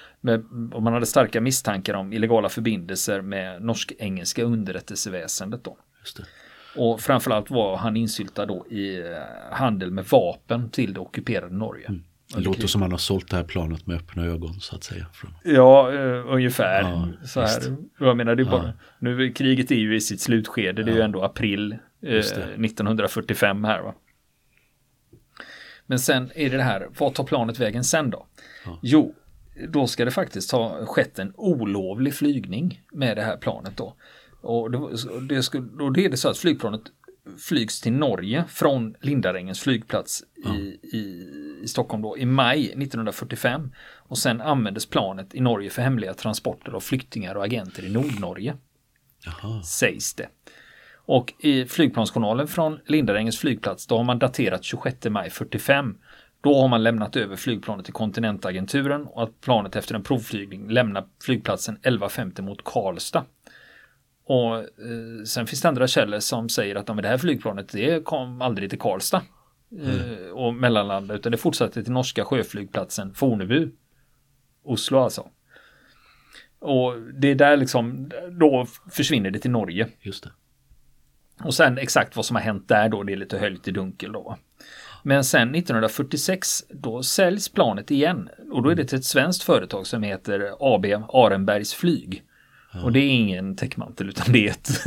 Och 0.74 0.84
man 0.84 0.94
hade 0.94 1.06
starka 1.06 1.42
misstankar 1.42 1.94
om 1.94 2.14
illegala 2.14 2.50
förbindelser 2.50 3.22
med 3.22 3.62
norsk-engelska 3.62 4.44
underrättelseväsendet. 4.44 5.64
Då. 5.64 5.78
Och 6.76 7.02
framförallt 7.02 7.52
var 7.52 7.78
han 7.78 7.98
insyltad 7.98 8.46
då 8.46 8.66
i 8.70 9.00
eh, 9.00 9.18
handel 9.52 9.92
med 9.92 10.06
vapen 10.06 10.70
till 10.70 10.94
det 10.94 11.00
ockuperade 11.00 11.56
Norge. 11.56 11.88
Mm. 11.88 12.04
Det 12.36 12.42
låter 12.42 12.68
som 12.68 12.82
han 12.82 12.92
har 12.92 12.98
sålt 12.98 13.30
det 13.30 13.36
här 13.36 13.44
planet 13.44 13.88
med 13.88 13.96
öppna 13.98 14.26
ögon 14.26 14.54
så 14.60 14.76
att 14.76 14.84
säga. 14.84 15.06
Ja, 15.44 15.90
uh, 15.94 16.34
ungefär. 16.34 16.82
Ja, 16.82 17.08
så 17.26 17.42
här. 17.42 17.76
Jag 18.00 18.18
menar, 18.18 18.36
det 18.36 18.44
är 18.44 18.46
bara, 18.46 18.66
ja. 18.66 18.74
nu, 19.00 19.32
kriget 19.32 19.72
är 19.72 19.76
ju 19.76 19.96
i 19.96 20.02
sitt 20.02 20.22
slutskede, 20.22 20.82
ja. 20.82 20.86
det 20.86 20.92
är 20.92 20.96
ju 20.96 21.02
ändå 21.02 21.24
april 21.24 21.78
uh, 22.04 22.10
1945 22.10 23.64
här. 23.64 23.82
Va? 23.82 23.94
Men 25.86 26.00
sen 26.00 26.32
är 26.36 26.50
det 26.50 26.58
det 26.58 26.64
här, 26.64 26.88
vad 27.00 27.14
tar 27.14 27.24
planet 27.24 27.60
vägen 27.60 27.84
sen 27.84 28.10
då? 28.10 28.28
Jo, 28.82 29.16
då 29.70 29.88
ska 29.88 30.06
det 30.06 30.12
faktiskt 30.12 30.52
ha 30.52 30.86
skett 30.86 31.20
en 31.20 31.34
olovlig 31.36 32.14
flygning 32.14 32.82
med 32.92 33.18
det 33.18 33.24
här 33.24 33.38
planet 33.38 33.78
då. 33.78 33.96
Och 34.42 34.72
det, 34.72 34.80
det, 35.30 35.44
skulle, 35.44 35.84
och 35.84 35.94
det 35.94 36.06
är 36.06 36.10
det 36.10 36.18
så 36.18 36.30
att 36.30 36.38
flygplanet 36.38 36.82
flygs 37.40 37.82
till 37.82 37.94
Norge 37.94 38.46
från 38.48 38.96
Lindarängens 39.02 39.60
flygplats 39.60 40.24
i, 40.46 40.80
i, 40.98 41.28
i, 41.64 41.68
Stockholm 41.68 42.02
då, 42.02 42.18
i 42.18 42.26
maj 42.26 42.66
1945. 42.66 43.72
Och 43.96 44.18
sen 44.18 44.42
användes 44.42 44.86
planet 44.86 45.36
i 45.36 45.40
Norge 45.40 45.70
för 45.70 45.82
hemliga 45.82 46.14
transporter 46.14 46.72
av 46.72 46.80
flyktingar 46.80 47.36
och 47.36 47.44
agenter 47.44 47.86
i 47.86 47.90
Nordnorge. 47.90 48.56
Jaha. 49.26 49.64
Sägs 49.64 50.14
det. 50.14 50.28
Och 51.06 51.34
i 51.40 51.66
flygplansjournalen 51.66 52.48
från 52.48 52.80
Lindarängens 52.86 53.38
flygplats 53.38 53.88
då 53.88 53.98
har 53.98 54.04
man 54.04 54.20
daterat 54.20 54.64
26 54.64 54.98
maj 55.10 55.30
45. 55.30 55.98
Då 56.42 56.62
har 56.62 56.68
man 56.68 56.84
lämnat 56.84 57.16
över 57.16 57.36
flygplanet 57.36 57.86
till 57.86 57.94
kontinentagenturen 57.94 59.06
och 59.06 59.24
att 59.24 59.42
planet 59.42 59.76
efter 59.76 59.96
en 59.96 60.04
provflygning 60.04 60.70
lämnar 60.70 61.06
flygplatsen 61.24 61.78
11.50 61.84 62.42
mot 62.42 62.64
Karlstad. 62.64 63.26
Och 64.26 64.58
eh, 64.58 65.24
sen 65.26 65.48
finns 65.48 65.62
det 65.62 65.68
andra 65.68 65.88
källor 65.88 66.20
som 66.20 66.50
säger 66.50 66.76
att 66.76 66.88
det 66.88 67.08
här 67.08 67.18
flygplanet 67.18 67.70
det 67.70 68.06
kom 68.06 68.42
aldrig 68.42 68.70
till 68.70 68.80
Karlstad 68.80 69.22
mm. 69.72 69.90
eh, 69.90 70.30
och 70.30 70.54
mellanlandade 70.54 71.20
utan 71.20 71.32
det 71.32 71.38
fortsatte 71.38 71.84
till 71.84 71.94
norska 71.94 72.26
sjöflygplatsen 72.26 73.14
Fornebu. 73.14 73.72
Oslo 74.64 75.00
alltså. 75.00 75.30
Och 76.60 77.02
det 77.02 77.28
är 77.28 77.36
där 77.36 77.58
liksom, 77.58 78.12
då 78.40 78.68
försvinner 78.92 79.32
det 79.32 79.40
till 79.40 79.52
Norge. 79.52 79.88
Just 80.02 80.24
det. 80.24 80.32
Och 81.44 81.54
sen 81.54 81.78
exakt 81.78 82.16
vad 82.16 82.26
som 82.26 82.36
har 82.36 82.44
hänt 82.44 82.68
där 82.68 82.90
då, 82.90 83.04
det 83.04 83.14
är 83.14 83.18
lite 83.18 83.38
höljt 83.38 83.68
i 83.68 83.72
dunkel 83.72 84.12
då. 84.12 84.38
Men 85.04 85.24
sen 85.24 85.56
1946 85.56 86.64
då 86.70 87.04
säljs 87.04 87.50
planet 87.50 87.92
igen 87.92 88.30
och 88.52 88.64
då 88.64 88.70
är 88.70 88.76
det 88.76 88.86
till 88.86 88.98
ett 88.98 89.06
svenskt 89.06 89.44
företag 89.44 89.88
som 89.88 90.04
heter 90.04 90.52
AB 90.60 90.86
Arenbergs 91.14 91.74
Flyg. 91.74 92.24
Och 92.82 92.92
det 92.92 93.00
är 93.00 93.10
ingen 93.10 93.56
täckmantel 93.56 94.10
utan 94.10 94.32
det 94.34 94.48
är, 94.48 94.52
ett 94.52 94.84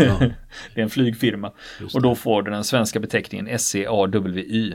det 0.75 0.81
är 0.81 0.83
en 0.83 0.91
flygfirma. 0.91 1.53
Och 1.95 2.03
då 2.03 2.15
får 2.15 2.43
den 2.43 2.53
den 2.53 2.65
svenska 2.65 3.01
beteckningen 3.01 3.59
SCAWY. 3.59 4.75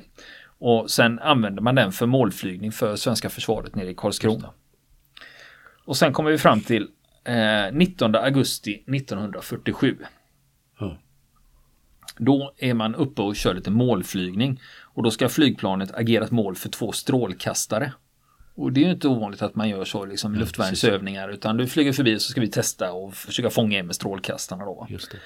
Och 0.60 0.92
sen 0.92 1.20
använder 1.20 1.62
man 1.62 1.76
den 1.76 1.92
för 1.92 2.06
målflygning 2.06 2.72
för 2.72 2.96
svenska 2.96 3.30
försvaret 3.30 3.76
nere 3.76 3.90
i 3.90 3.94
Karlskrona. 3.96 4.54
Och 5.86 5.98
sen 5.98 6.14
kommer 6.14 6.32
vi 6.32 6.38
fram 6.38 6.62
till 6.62 6.88
eh, 7.24 7.74
19 7.74 8.16
augusti 8.16 8.74
1947. 8.74 9.98
Ja. 10.80 10.98
Då 12.18 12.54
är 12.58 12.74
man 12.74 12.96
uppe 12.96 13.22
och 13.22 13.36
kör 13.36 13.54
lite 13.54 13.72
målflygning. 13.72 14.62
Och 14.82 15.04
då 15.04 15.12
ska 15.12 15.30
flygplanet 15.30 15.92
agera 15.96 16.24
ett 16.24 16.32
mål 16.32 16.56
för 16.56 16.70
två 16.70 16.92
strålkastare. 16.92 17.94
Och 18.56 18.72
det 18.72 18.82
är 18.82 18.86
ju 18.86 18.92
inte 18.92 19.08
ovanligt 19.08 19.42
att 19.42 19.56
man 19.56 19.70
gör 19.70 19.86
så, 19.86 20.06
liksom 20.06 20.36
luftvärnsövningar, 20.36 21.30
utan 21.30 21.58
du 21.58 21.68
flyger 21.68 21.94
förbi 21.94 22.20
så 22.20 22.32
ska 22.32 22.42
vi 22.42 22.48
testa 22.48 22.92
och 22.92 23.14
försöka 23.14 23.50
fånga 23.50 23.80
in 23.80 23.86
med 23.86 23.96
strålkastarna 23.96 24.66
då. 24.66 24.88
Just 24.90 25.12
det. 25.12 25.18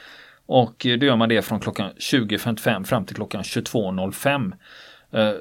Och 0.45 0.85
då 0.99 1.05
gör 1.05 1.15
man 1.15 1.29
det 1.29 1.41
från 1.41 1.59
klockan 1.59 1.91
20.55 1.91 2.83
fram 2.83 3.05
till 3.05 3.15
klockan 3.15 3.41
22.05. 3.41 4.53
Eh, 5.11 5.33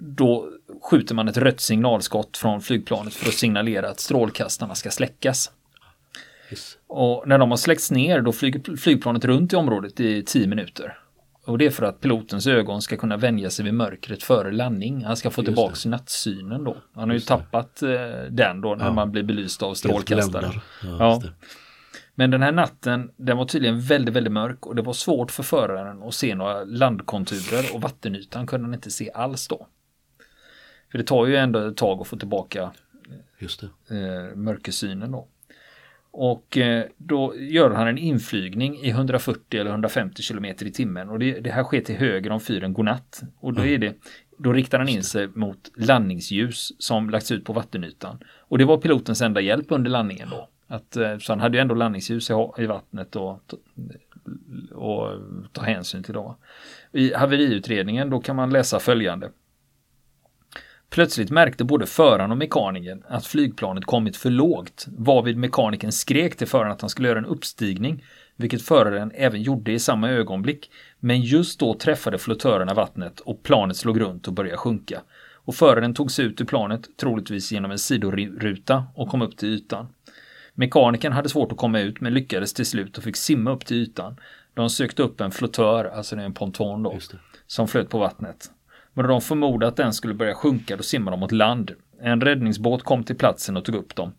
då 0.00 0.48
skjuter 0.82 1.14
man 1.14 1.28
ett 1.28 1.36
rött 1.36 1.60
signalskott 1.60 2.36
från 2.36 2.60
flygplanet 2.60 3.14
för 3.14 3.28
att 3.28 3.34
signalera 3.34 3.88
att 3.88 4.00
strålkastarna 4.00 4.74
ska 4.74 4.90
släckas. 4.90 5.50
Yes. 6.50 6.78
Och 6.86 7.28
när 7.28 7.38
de 7.38 7.50
har 7.50 7.56
släckts 7.56 7.90
ner 7.90 8.20
då 8.20 8.32
flyger 8.32 8.76
flygplanet 8.76 9.24
runt 9.24 9.52
i 9.52 9.56
området 9.56 10.00
i 10.00 10.22
10 10.22 10.46
minuter. 10.46 10.98
Och 11.44 11.58
det 11.58 11.66
är 11.66 11.70
för 11.70 11.84
att 11.84 12.00
pilotens 12.00 12.46
ögon 12.46 12.82
ska 12.82 12.96
kunna 12.96 13.16
vänja 13.16 13.50
sig 13.50 13.64
vid 13.64 13.74
mörkret 13.74 14.22
före 14.22 14.52
landning. 14.52 15.04
Han 15.04 15.16
ska 15.16 15.30
få 15.30 15.42
tillbaks 15.42 15.86
nattsynen 15.86 16.64
då. 16.64 16.76
Han 16.94 17.08
har 17.08 17.14
ju 17.14 17.20
tappat 17.20 17.82
eh, 17.82 17.90
den 18.30 18.60
då 18.60 18.74
när 18.74 18.84
ja. 18.84 18.92
man 18.92 19.12
blir 19.12 19.22
belyst 19.22 19.62
av 19.62 19.74
strålkastare. 19.74 20.50
Ja, 20.82 20.96
ja. 20.98 21.22
Men 22.14 22.30
den 22.30 22.42
här 22.42 22.52
natten, 22.52 23.10
den 23.16 23.36
var 23.36 23.44
tydligen 23.44 23.80
väldigt, 23.80 24.14
väldigt 24.14 24.32
mörk 24.32 24.66
och 24.66 24.74
det 24.74 24.82
var 24.82 24.92
svårt 24.92 25.30
för 25.30 25.42
föraren 25.42 26.02
att 26.02 26.14
se 26.14 26.34
några 26.34 26.64
landkonturer 26.64 27.74
och 27.74 27.80
vattenytan 27.80 28.46
kunde 28.46 28.66
han 28.66 28.74
inte 28.74 28.90
se 28.90 29.10
alls 29.14 29.48
då. 29.48 29.66
För 30.90 30.98
det 30.98 31.04
tar 31.04 31.26
ju 31.26 31.36
ändå 31.36 31.58
ett 31.58 31.76
tag 31.76 32.00
att 32.00 32.06
få 32.06 32.16
tillbaka 32.16 32.72
Just 33.38 33.60
det. 33.60 33.96
Eh, 33.96 34.36
mörkersynen 34.36 35.12
då. 35.12 35.28
Och 36.12 36.58
eh, 36.58 36.84
då 36.96 37.34
gör 37.36 37.70
han 37.70 37.88
en 37.88 37.98
inflygning 37.98 38.78
i 38.82 38.88
140 38.88 39.60
eller 39.60 39.70
150 39.70 40.22
km 40.22 40.44
i 40.44 40.54
timmen 40.54 41.08
och 41.08 41.18
det, 41.18 41.40
det 41.40 41.50
här 41.50 41.64
sker 41.64 41.80
till 41.80 41.94
höger 41.94 42.30
om 42.30 42.40
fyren 42.40 42.72
Godnatt. 42.72 43.22
Och 43.40 43.54
då, 43.54 43.64
är 43.64 43.78
det, 43.78 43.94
då 44.38 44.52
riktar 44.52 44.78
han 44.78 44.88
in 44.88 45.02
sig 45.02 45.28
mot 45.28 45.70
landningsljus 45.76 46.72
som 46.78 47.10
lagts 47.10 47.32
ut 47.32 47.44
på 47.44 47.52
vattenytan. 47.52 48.18
Och 48.38 48.58
det 48.58 48.64
var 48.64 48.76
pilotens 48.76 49.22
enda 49.22 49.40
hjälp 49.40 49.66
under 49.68 49.90
landningen 49.90 50.28
då. 50.30 50.48
Att, 50.66 50.96
eh, 50.96 51.18
så 51.18 51.32
han 51.32 51.40
hade 51.40 51.56
ju 51.56 51.62
ändå 51.62 51.74
landningsljus 51.74 52.30
i, 52.30 52.34
i 52.58 52.66
vattnet 52.66 53.16
och, 53.16 53.40
och 54.72 55.08
ta 55.52 55.62
hänsyn 55.62 56.02
till 56.02 56.14
då. 56.14 56.36
I 56.92 57.14
haveriutredningen 57.14 58.10
då 58.10 58.20
kan 58.20 58.36
man 58.36 58.50
läsa 58.50 58.80
följande. 58.80 59.30
Plötsligt 60.90 61.30
märkte 61.30 61.64
både 61.64 61.86
föraren 61.86 62.30
och 62.30 62.38
mekanikern 62.38 63.02
att 63.08 63.26
flygplanet 63.26 63.84
kommit 63.84 64.16
för 64.16 64.30
lågt, 64.30 64.86
varvid 64.98 65.36
mekanikern 65.36 65.92
skrek 65.92 66.36
till 66.36 66.46
föraren 66.46 66.72
att 66.72 66.80
han 66.80 66.90
skulle 66.90 67.08
göra 67.08 67.18
en 67.18 67.26
uppstigning, 67.26 68.04
vilket 68.36 68.62
föraren 68.62 69.12
även 69.14 69.42
gjorde 69.42 69.72
i 69.72 69.78
samma 69.78 70.10
ögonblick. 70.10 70.70
Men 71.00 71.20
just 71.20 71.60
då 71.60 71.74
träffade 71.74 72.18
flottörerna 72.18 72.74
vattnet 72.74 73.20
och 73.20 73.42
planet 73.42 73.76
slog 73.76 74.00
runt 74.00 74.28
och 74.28 74.34
började 74.34 74.56
sjunka. 74.56 75.02
Och 75.34 75.54
föraren 75.54 75.94
tog 75.94 76.10
sig 76.10 76.24
ut 76.24 76.40
ur 76.40 76.44
planet, 76.44 76.96
troligtvis 77.00 77.52
genom 77.52 77.70
en 77.70 77.78
sidoruta, 77.78 78.84
och 78.94 79.08
kom 79.08 79.22
upp 79.22 79.36
till 79.36 79.48
ytan. 79.48 79.86
Mekanikern 80.54 81.12
hade 81.12 81.28
svårt 81.28 81.52
att 81.52 81.58
komma 81.58 81.80
ut 81.80 82.00
men 82.00 82.14
lyckades 82.14 82.54
till 82.54 82.66
slut 82.66 82.98
och 82.98 83.04
fick 83.04 83.16
simma 83.16 83.52
upp 83.52 83.66
till 83.66 83.76
ytan. 83.76 84.16
De 84.54 84.70
sökte 84.70 85.02
upp 85.02 85.20
en 85.20 85.30
flottör, 85.30 85.84
alltså 85.84 86.16
det 86.16 86.22
är 86.22 86.26
en 86.26 86.34
ponton 86.34 86.82
då, 86.82 86.98
som 87.46 87.68
flöt 87.68 87.88
på 87.88 87.98
vattnet. 87.98 88.50
Men 88.94 89.04
då 89.04 89.08
de 89.08 89.20
förmodade 89.20 89.68
att 89.68 89.76
den 89.76 89.92
skulle 89.92 90.14
börja 90.14 90.34
sjunka 90.34 90.76
då 90.76 90.82
simmade 90.82 91.16
de 91.16 91.20
mot 91.20 91.32
land. 91.32 91.72
En 92.00 92.20
räddningsbåt 92.20 92.82
kom 92.82 93.04
till 93.04 93.16
platsen 93.16 93.56
och 93.56 93.64
tog 93.64 93.74
upp 93.74 93.94
dem. 93.94 94.12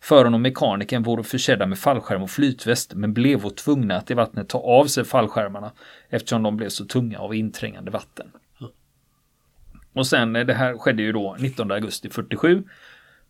Föraren 0.00 0.34
och 0.34 0.40
mekanikern 0.40 1.02
vore 1.02 1.22
försedda 1.22 1.66
med 1.66 1.78
fallskärm 1.78 2.22
och 2.22 2.30
flytväst 2.30 2.94
men 2.94 3.14
blev 3.14 3.46
och 3.46 3.56
tvungna 3.56 3.96
att 3.96 4.10
i 4.10 4.14
vattnet 4.14 4.48
ta 4.48 4.58
av 4.58 4.86
sig 4.86 5.04
fallskärmarna 5.04 5.72
eftersom 6.08 6.42
de 6.42 6.56
blev 6.56 6.68
så 6.68 6.84
tunga 6.84 7.18
av 7.18 7.34
inträngande 7.34 7.90
vatten. 7.90 8.30
Och 9.92 10.06
sen, 10.06 10.36
eh, 10.36 10.46
det 10.46 10.54
här 10.54 10.78
skedde 10.78 11.02
ju 11.02 11.12
då 11.12 11.36
19 11.38 11.70
augusti 11.70 12.10
47. 12.10 12.64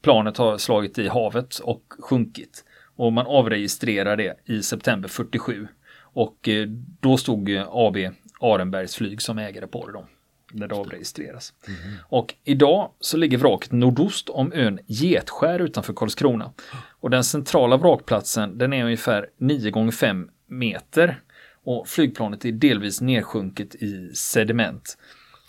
Planet 0.03 0.37
har 0.37 0.59
slagit 0.59 0.99
i 0.99 1.09
havet 1.09 1.59
och 1.59 1.83
sjunkit. 1.99 2.65
Och 2.97 3.13
man 3.13 3.27
avregistrerar 3.27 4.17
det 4.17 4.41
i 4.45 4.63
september 4.63 5.09
47. 5.09 5.69
Och 6.01 6.49
eh, 6.49 6.67
då 7.01 7.17
stod 7.17 7.51
eh, 7.51 7.67
AB 7.71 7.97
Arenbergs 8.41 8.97
flyg 8.97 9.23
som 9.23 9.39
ägare 9.39 9.67
på 9.67 9.87
det 9.87 9.93
då 9.93 10.07
när 10.53 10.69
det 10.69 10.75
avregistreras. 10.75 11.53
Mm. 11.67 11.79
Och 12.09 12.35
idag 12.45 12.91
så 13.01 13.17
ligger 13.17 13.39
vraket 13.39 13.73
nordost 13.73 14.29
om 14.29 14.53
ön 14.53 14.79
Getskär 14.87 15.59
utanför 15.59 15.93
Karlskrona. 15.93 16.53
Och 17.01 17.11
den 17.11 17.25
centrala 17.25 17.77
vrakplatsen 17.77 18.59
den 18.59 18.73
är 18.73 18.85
ungefär 18.85 19.27
9 19.39 19.89
x 19.89 19.97
5 19.97 20.29
meter. 20.47 21.21
Och 21.65 21.89
flygplanet 21.89 22.45
är 22.45 22.53
delvis 22.53 23.01
nedsjunket 23.01 23.75
i 23.75 24.15
sediment. 24.15 24.99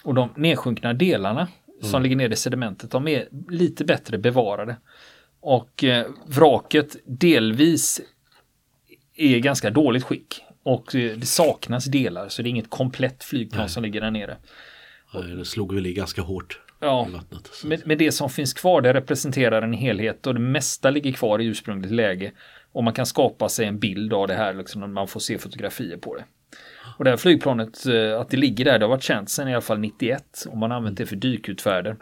Och 0.04 0.14
de 0.14 0.30
nedsjunkna 0.36 0.94
delarna 0.94 1.42
mm. 1.42 1.92
som 1.92 2.04
ligger 2.04 2.16
nere 2.16 2.34
i 2.34 2.36
sedimentet 2.36 2.92
de 2.92 3.08
är 3.08 3.28
lite 3.50 3.86
bättre 3.86 4.18
bevarade. 4.18 4.76
Och 5.40 5.84
eh, 5.84 6.08
vraket 6.26 6.96
delvis 7.06 8.02
är 9.16 9.40
ganska 9.40 9.70
dåligt 9.70 10.04
skick. 10.04 10.44
Och 10.64 10.96
eh, 10.96 11.18
det 11.18 11.26
saknas 11.26 11.86
delar 11.86 12.30
så 12.30 12.42
det 12.42 12.48
är 12.48 12.50
inget 12.50 12.70
komplett 12.70 13.24
flygplan 13.24 13.62
Nej. 13.62 13.70
som 13.70 13.84
ligger 13.84 14.02
där 14.02 14.12
nere. 14.12 14.38
Det 15.14 15.46
slog 15.46 15.74
väl 15.74 15.86
i 15.86 15.94
ganska 15.94 16.22
hårt 16.22 16.60
ja, 16.82 17.08
i 17.10 17.12
vattnet. 17.12 17.50
Men, 17.64 17.80
men 17.86 17.98
det 17.98 18.12
som 18.12 18.30
finns 18.30 18.54
kvar 18.54 18.82
det 18.82 18.94
representerar 18.94 19.62
en 19.62 19.74
helhet 19.74 20.28
och 20.28 20.34
det 20.34 20.40
mesta 20.40 20.90
ligger 20.90 21.12
kvar 21.12 21.42
i 21.42 21.46
ursprungligt 21.46 21.94
läge. 21.94 22.32
Och 22.72 22.84
man 22.84 22.94
kan 22.94 23.06
skapa 23.06 23.50
sig 23.50 23.66
en 23.66 23.80
bild 23.80 24.14
av 24.14 24.28
det 24.28 24.34
här 24.34 24.54
liksom, 24.54 24.82
när 24.82 24.88
man 24.88 25.08
får 25.08 25.20
se 25.20 25.38
fotografier 25.38 25.98
på 25.98 26.16
det. 26.16 26.24
Och 26.98 27.04
det 27.04 27.10
här 27.10 27.18
flygplanet, 27.18 27.86
eh, 27.86 28.20
att 28.20 28.30
det 28.30 28.38
ligger 28.38 28.66
där, 28.66 28.80
det 28.80 28.86
har 28.86 28.90
varit 28.90 29.04
känt 29.04 29.30
sedan 29.30 29.48
i 29.48 29.54
alla 29.54 29.62
fall 29.62 29.80
91 29.80 30.46
och 30.50 30.58
man 30.58 30.72
har 30.72 30.78
använt 30.78 30.98
det 30.98 31.06
för 31.06 31.16
dykutfärder. 31.16 31.98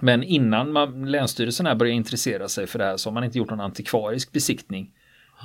Men 0.00 0.22
innan 0.22 0.72
man, 0.72 1.10
Länsstyrelsen 1.10 1.66
här 1.66 1.74
började 1.74 1.96
intressera 1.96 2.48
sig 2.48 2.66
för 2.66 2.78
det 2.78 2.84
här 2.84 2.96
så 2.96 3.10
har 3.10 3.14
man 3.14 3.24
inte 3.24 3.38
gjort 3.38 3.50
någon 3.50 3.60
antikvarisk 3.60 4.32
besiktning 4.32 4.90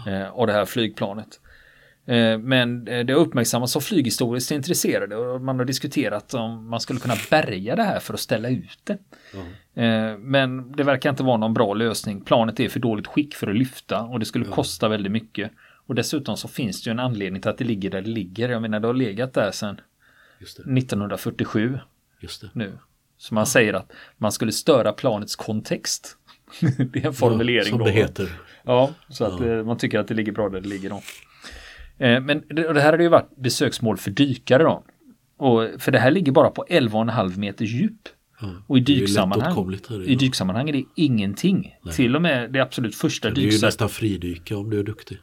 eh, 0.08 0.29
av 0.29 0.47
det 0.47 0.53
här 0.53 0.65
flygplanet. 0.65 1.39
Eh, 2.06 2.38
men 2.38 2.88
eh, 2.88 3.06
det 3.06 3.13
har 3.13 3.20
uppmärksammats 3.20 3.76
av 3.76 3.80
flyghistoriskt 3.80 4.52
intresserade 4.52 5.15
och 5.15 5.41
man 5.41 5.60
har 5.60 5.65
diskuterat 5.65 6.34
om 6.34 6.70
man 6.70 6.80
skulle 6.80 7.00
kunna 7.00 7.15
bärga 7.30 7.76
det 7.76 7.84
här 7.84 8.00
för 8.00 8.13
att 8.13 8.20
ställa 8.20 8.50
ut 8.50 8.80
det. 8.84 8.98
Mm. 9.34 10.22
Men 10.22 10.72
det 10.72 10.84
verkar 10.84 11.10
inte 11.10 11.24
vara 11.24 11.38
någon 11.38 11.54
bra 11.54 11.74
lösning. 11.74 12.22
Planet 12.22 12.60
är 12.60 12.70
för 12.70 12.80
dåligt 12.80 13.08
skick 13.08 13.36
för 13.36 13.48
att 13.48 13.56
lyfta 13.56 14.02
och 14.02 14.20
det 14.20 14.26
skulle 14.26 14.46
kosta 14.46 14.88
väldigt 14.88 15.12
mycket. 15.12 15.52
Och 15.88 15.96
dessutom 15.96 16.38
så 16.38 16.48
finns 16.48 16.84
det 16.84 16.89
ju 16.89 16.91
en 16.91 17.00
anledning 17.00 17.41
till 17.41 17.52
att 17.52 17.58
det 17.58 17.65
ligger 17.65 17.89
där 17.89 18.02
det 18.02 18.10
ligger. 18.10 18.50
Jag 18.50 18.62
menar 18.62 18.80
det 18.80 18.88
har 18.88 18.94
legat 18.94 19.34
där 19.34 19.52
sedan 19.52 19.82
1947. 20.78 21.80
Just 22.20 22.41
det. 22.41 22.50
Nu. 22.54 22.78
Så 23.18 23.34
man 23.34 23.46
säger 23.46 23.74
att 23.74 23.91
man 24.18 24.32
skulle 24.32 24.52
störa 24.52 24.94
planets 24.94 25.36
kontext. 25.36 26.18
det 26.78 27.00
är 27.00 27.06
en 27.06 27.13
formulering. 27.13 27.72
Ja, 27.72 27.78
som 27.78 27.86
det 27.86 27.91
heter. 27.91 28.30
Ja, 28.63 28.94
så 29.10 29.26
att 29.26 29.39
ja. 29.39 29.63
man 29.63 29.78
tycker 29.78 30.00
att 30.00 30.08
det 30.08 30.13
ligger 30.13 30.32
bra 30.32 30.50
där 30.50 30.62
det 30.62 30.70
ligger 30.70 30.89
då. 30.89 31.02
Eh, 31.97 32.21
men 32.21 32.43
det 32.49 32.81
här 32.81 32.91
hade 32.91 33.03
ju 33.03 33.10
varit 33.10 33.38
besöksmål 33.38 33.97
för 33.97 34.12
dykare 34.12 34.63
då. 34.63 34.84
Och, 35.38 35.69
för 35.79 35.91
det 35.91 35.99
här 35.99 36.12
ligger 36.12 36.31
bara 36.31 36.49
på 36.49 36.65
11,5 36.69 37.39
meters 37.39 37.69
djup. 37.69 38.10
Mm. 38.41 38.55
Och 38.67 38.77
i 38.77 38.81
dyksammanhang, 38.81 39.79
i 40.05 40.15
dyksammanhang 40.15 40.69
är 40.69 40.73
det 40.73 40.84
ingenting. 40.95 41.75
Nej. 41.84 41.93
Till 41.93 42.15
och 42.15 42.21
med 42.21 42.51
det 42.51 42.60
absolut 42.60 42.95
första 42.95 43.29
dyksättet. 43.29 43.51
Det 43.51 43.55
är 43.55 43.60
ju 43.60 43.67
nästan 43.67 43.89
fridyka 43.89 44.58
om 44.58 44.69
du 44.69 44.79
är 44.79 44.84
duktig. 44.84 45.17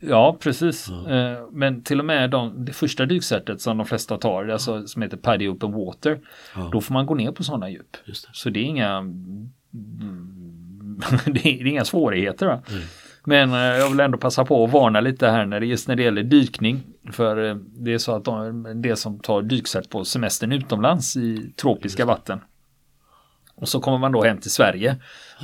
Ja, 0.00 0.36
precis. 0.40 0.88
Ja. 0.90 1.10
Eh, 1.10 1.38
men 1.52 1.82
till 1.82 1.98
och 1.98 2.04
med 2.04 2.30
de, 2.30 2.64
det 2.64 2.72
första 2.72 3.06
dyksättet 3.06 3.60
som 3.60 3.76
de 3.76 3.86
flesta 3.86 4.18
tar, 4.18 4.48
alltså, 4.48 4.86
som 4.86 5.02
heter 5.02 5.16
Paddy 5.16 5.48
Open 5.48 5.72
Water, 5.72 6.20
ja. 6.54 6.68
då 6.72 6.80
får 6.80 6.94
man 6.94 7.06
gå 7.06 7.14
ner 7.14 7.32
på 7.32 7.44
sådana 7.44 7.70
djup. 7.70 7.96
Det. 8.06 8.12
Så 8.32 8.50
det 8.50 8.60
är 8.60 8.64
inga 8.64 9.00
det 11.26 11.46
är 11.46 11.66
inga 11.66 11.84
svårigheter. 11.84 12.46
Va? 12.46 12.62
Mm. 12.70 12.82
Men 13.28 13.52
eh, 13.52 13.58
jag 13.58 13.90
vill 13.90 14.00
ändå 14.00 14.18
passa 14.18 14.44
på 14.44 14.64
att 14.64 14.72
varna 14.72 15.00
lite 15.00 15.28
här 15.28 15.46
när 15.46 15.60
det, 15.60 15.66
just 15.66 15.88
när 15.88 15.96
det 15.96 16.02
gäller 16.02 16.22
dykning. 16.22 16.82
För 17.12 17.48
eh, 17.48 17.54
det 17.54 17.92
är 17.92 17.98
så 17.98 18.14
att 18.16 18.24
de, 18.24 18.82
det 18.82 18.96
som 18.96 19.18
tar 19.18 19.42
dyksätt 19.42 19.90
på 19.90 20.04
semestern 20.04 20.52
utomlands 20.52 21.16
i 21.16 21.52
tropiska 21.56 22.04
vatten. 22.04 22.40
Och 23.54 23.68
så 23.68 23.80
kommer 23.80 23.98
man 23.98 24.12
då 24.12 24.24
hem 24.24 24.38
till 24.38 24.50
Sverige 24.50 24.96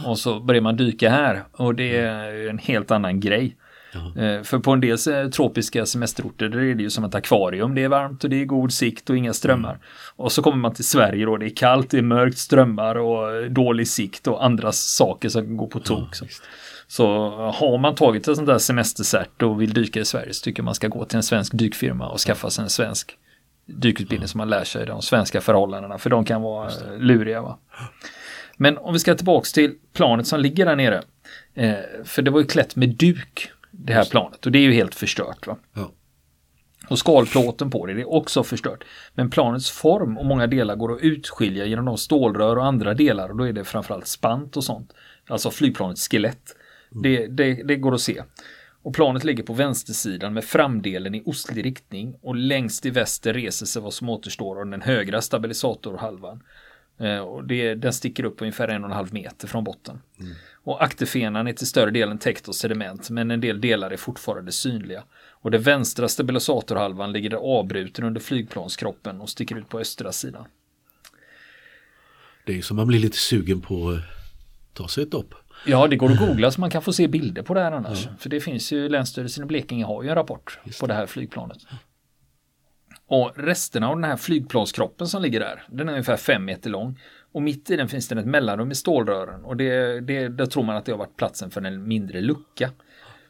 och 0.07 0.19
så 0.19 0.41
börjar 0.41 0.63
man 0.63 0.77
dyka 0.77 1.11
här 1.11 1.45
och 1.53 1.75
det 1.75 1.97
är 1.97 2.49
en 2.49 2.59
helt 2.59 2.91
annan 2.91 3.21
grej. 3.21 3.57
Eh, 3.95 4.43
för 4.43 4.59
på 4.59 4.71
en 4.71 4.81
del 4.81 4.99
tropiska 5.33 5.87
semesterorter 5.87 6.49
där 6.49 6.59
är 6.59 6.75
det 6.75 6.83
ju 6.83 6.91
som 6.91 7.05
ett 7.05 7.15
akvarium. 7.15 7.75
Det 7.75 7.83
är 7.83 7.89
varmt 7.89 8.25
och 8.25 8.31
det 8.31 8.41
är 8.41 8.45
god 8.45 8.73
sikt 8.73 9.11
och 9.11 9.17
inga 9.17 9.33
strömmar. 9.33 9.71
Mm. 9.71 9.83
Och 10.17 10.33
så 10.33 10.43
kommer 10.43 10.57
man 10.57 10.75
till 10.75 10.85
Sverige 10.85 11.27
då. 11.27 11.37
Det 11.37 11.47
är 11.47 11.57
kallt, 11.57 11.91
det 11.91 11.99
är 11.99 12.03
mörkt, 12.03 12.39
strömmar 12.39 12.95
och 12.95 13.51
dålig 13.51 13.89
sikt 13.89 14.27
och 14.27 14.45
andra 14.45 14.73
saker 14.73 15.29
som 15.29 15.57
går 15.57 15.67
på 15.67 15.81
tok. 15.81 16.17
Ja, 16.21 16.27
så 16.93 17.07
har 17.55 17.79
man 17.79 17.95
tagit 17.95 18.29
ett 18.29 18.37
sånt 18.37 18.47
där 18.47 18.59
semestercert 18.59 19.43
och 19.43 19.61
vill 19.61 19.73
dyka 19.73 20.01
i 20.01 20.05
Sverige 20.05 20.35
så 20.35 20.45
tycker 20.45 20.61
jag 20.61 20.65
man 20.65 20.75
ska 20.75 20.89
gå 20.89 21.05
till 21.05 21.17
en 21.17 21.23
svensk 21.23 21.53
dykfirma 21.53 22.09
och 22.09 22.21
skaffa 22.21 22.51
sig 22.51 22.63
en 22.65 22.71
svensk 22.71 23.19
dykutbildning 23.67 24.29
så 24.29 24.39
man 24.39 24.49
lär 24.51 24.65
sig 24.65 24.87
de 24.87 25.03
svenska 25.03 25.41
förhållandena 25.41 25.99
för 25.99 26.11
de 26.11 26.25
kan 26.25 26.43
vara 26.43 26.71
luriga. 26.99 27.43
Va? 27.43 27.59
Men 28.57 28.79
om 28.79 28.93
vi 28.93 28.99
ska 28.99 29.15
tillbaka 29.15 29.45
till 29.55 29.75
planet 29.93 30.27
som 30.27 30.41
ligger 30.41 30.67
där 30.67 30.77
nere. 30.77 31.03
Eh, 31.55 31.75
för 32.05 32.23
det 32.23 32.31
var 32.31 32.41
ju 32.41 32.47
klätt 32.47 32.77
med 32.77 32.89
duk 32.89 33.51
det 33.71 33.93
här 33.93 34.05
planet 34.05 34.47
och 34.47 34.53
det 34.53 34.59
är 34.59 34.63
ju 34.63 34.73
helt 34.73 34.95
förstört. 34.95 35.47
Va? 35.47 35.57
Ja. 35.75 35.93
Och 36.89 36.99
skalplåten 36.99 37.71
på 37.71 37.87
det, 37.87 37.95
det 37.95 38.01
är 38.01 38.13
också 38.13 38.45
förstört. 38.45 38.85
Men 39.15 39.31
planets 39.31 39.71
form 39.71 40.19
och 40.19 40.27
många 40.27 40.47
delar 40.47 40.77
går 40.77 40.93
att 40.93 41.01
utskilja 41.01 41.67
genom 41.67 41.85
de 41.85 41.99
stålrör 41.99 42.57
och 42.57 42.67
andra 42.67 42.95
delar 42.95 43.29
och 43.29 43.37
då 43.37 43.49
är 43.49 43.53
det 43.53 43.65
framförallt 43.65 44.07
spant 44.07 44.57
och 44.57 44.65
sånt. 44.65 44.93
Alltså 45.29 45.51
flygplanets 45.51 46.09
skelett. 46.09 46.57
Det, 46.95 47.27
det, 47.27 47.55
det, 47.55 47.77
går 47.77 47.95
att 47.95 48.01
se. 48.01 48.23
Och 48.83 48.95
planet 48.95 49.25
ligger 49.25 49.43
på 49.43 49.53
vänstersidan 49.53 50.35
med 50.35 50.45
framdelen 50.45 51.15
i 51.15 51.23
ostlig 51.27 51.65
riktning 51.65 52.15
och 52.23 52.37
längst 52.37 52.87
i 52.87 52.91
väster 52.91 53.35
reser 53.35 53.67
sig 53.67 53.83
vad 53.83 53.95
som 53.95 54.09
återstår 54.09 54.61
av 54.61 54.67
den 54.67 54.83
högra 54.83 55.21
stabilisatorhalvan. 55.21 56.43
Eh, 57.01 57.19
och 57.19 57.45
det, 57.45 57.75
den 57.75 57.93
sticker 57.93 58.25
upp 58.25 58.43
ungefär 58.43 58.69
en 58.69 58.85
och 58.85 58.91
en 58.91 58.97
halv 58.97 59.15
meter 59.15 59.49
från 59.49 59.65
botten. 59.65 60.01
Mm. 60.21 60.33
Och 60.65 60.83
akterfenan 60.85 61.47
är 61.47 61.53
till 61.53 61.67
större 61.67 61.91
delen 61.91 62.19
täckt 62.19 62.49
av 62.49 62.53
sediment 62.53 63.11
men 63.11 63.31
en 63.31 63.41
del 63.41 63.61
delar 63.61 63.91
är 63.91 63.97
fortfarande 63.97 64.53
synliga. 64.53 65.05
Och 65.31 65.51
den 65.51 65.63
vänstra 65.63 66.09
stabilisatorhalvan 66.09 67.13
ligger 67.13 67.35
avbruten 67.35 68.05
under 68.05 68.21
flygplanskroppen 68.21 69.21
och 69.21 69.29
sticker 69.29 69.59
ut 69.59 69.69
på 69.69 69.81
östra 69.81 70.13
sidan. 70.13 70.45
Det 72.47 72.59
är 72.59 72.63
som 72.63 72.77
man 72.77 72.87
blir 72.87 72.99
lite 72.99 73.17
sugen 73.17 73.61
på 73.61 73.91
att 73.91 74.01
ta 74.73 74.89
sig 74.89 75.03
ett 75.03 75.11
dopp. 75.11 75.35
Ja, 75.67 75.87
det 75.87 75.97
går 75.97 76.11
att 76.11 76.19
googla 76.19 76.51
så 76.51 76.61
man 76.61 76.71
kan 76.71 76.83
få 76.83 76.93
se 76.93 77.09
bilder 77.09 77.43
på 77.43 77.55
det 77.55 77.61
här 77.61 77.73
annars. 77.73 78.07
Ja. 78.07 78.13
För 78.19 78.31
det 78.31 78.41
finns 78.41 78.73
ju, 78.73 78.89
Länsstyrelsen 78.89 79.45
i 79.45 79.47
Blekinge 79.47 79.85
har 79.85 80.03
ju 80.03 80.09
en 80.09 80.15
rapport 80.15 80.59
Just 80.65 80.81
på 80.81 80.87
det 80.87 80.95
här 80.95 81.07
flygplanet. 81.07 81.59
Och 83.07 83.33
resterna 83.37 83.89
av 83.89 83.97
den 83.97 84.05
här 84.05 84.17
flygplanskroppen 84.17 85.07
som 85.09 85.23
ligger 85.23 85.41
där, 85.41 85.63
den 85.69 85.89
är 85.89 85.93
ungefär 85.93 86.17
fem 86.17 86.45
meter 86.45 86.71
lång. 86.71 86.99
Och 87.33 87.43
mitt 87.43 87.71
i 87.71 87.77
den 87.77 87.89
finns 87.89 88.09
det 88.09 88.21
ett 88.21 88.27
mellanrum 88.27 88.71
i 88.71 88.75
stålrören 88.75 89.45
och 89.45 89.57
det, 89.57 90.01
det, 90.01 90.29
där 90.29 90.47
tror 90.47 90.63
man 90.63 90.77
att 90.77 90.85
det 90.85 90.93
har 90.93 90.99
varit 90.99 91.17
platsen 91.17 91.51
för 91.51 91.63
en 91.63 91.89
mindre 91.89 92.21
lucka. 92.21 92.71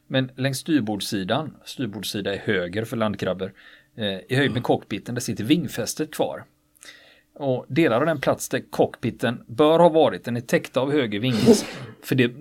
Men 0.07 0.31
längs 0.37 0.59
styrbordssidan, 0.59 1.57
styrbordssida 1.64 2.35
är 2.35 2.38
höger 2.38 2.85
för 2.85 2.97
landkrabbor, 2.97 3.53
eh, 3.97 4.18
i 4.29 4.37
höjd 4.37 4.53
med 4.53 4.62
cockpiten, 4.62 5.14
där 5.14 5.23
sitter 5.23 5.45
vingfästet 5.45 6.14
kvar. 6.14 6.45
Och 7.35 7.66
delar 7.68 8.01
av 8.01 8.07
den 8.07 8.21
plats 8.21 8.49
där 8.49 8.62
cockpiten 8.71 9.42
bör 9.47 9.79
ha 9.79 9.88
varit, 9.88 10.25
den 10.25 10.37
är 10.37 10.40
täckt 10.40 10.77
av 10.77 10.92
högervingen. 10.92 11.55
För, 12.03 12.14
det, 12.14 12.33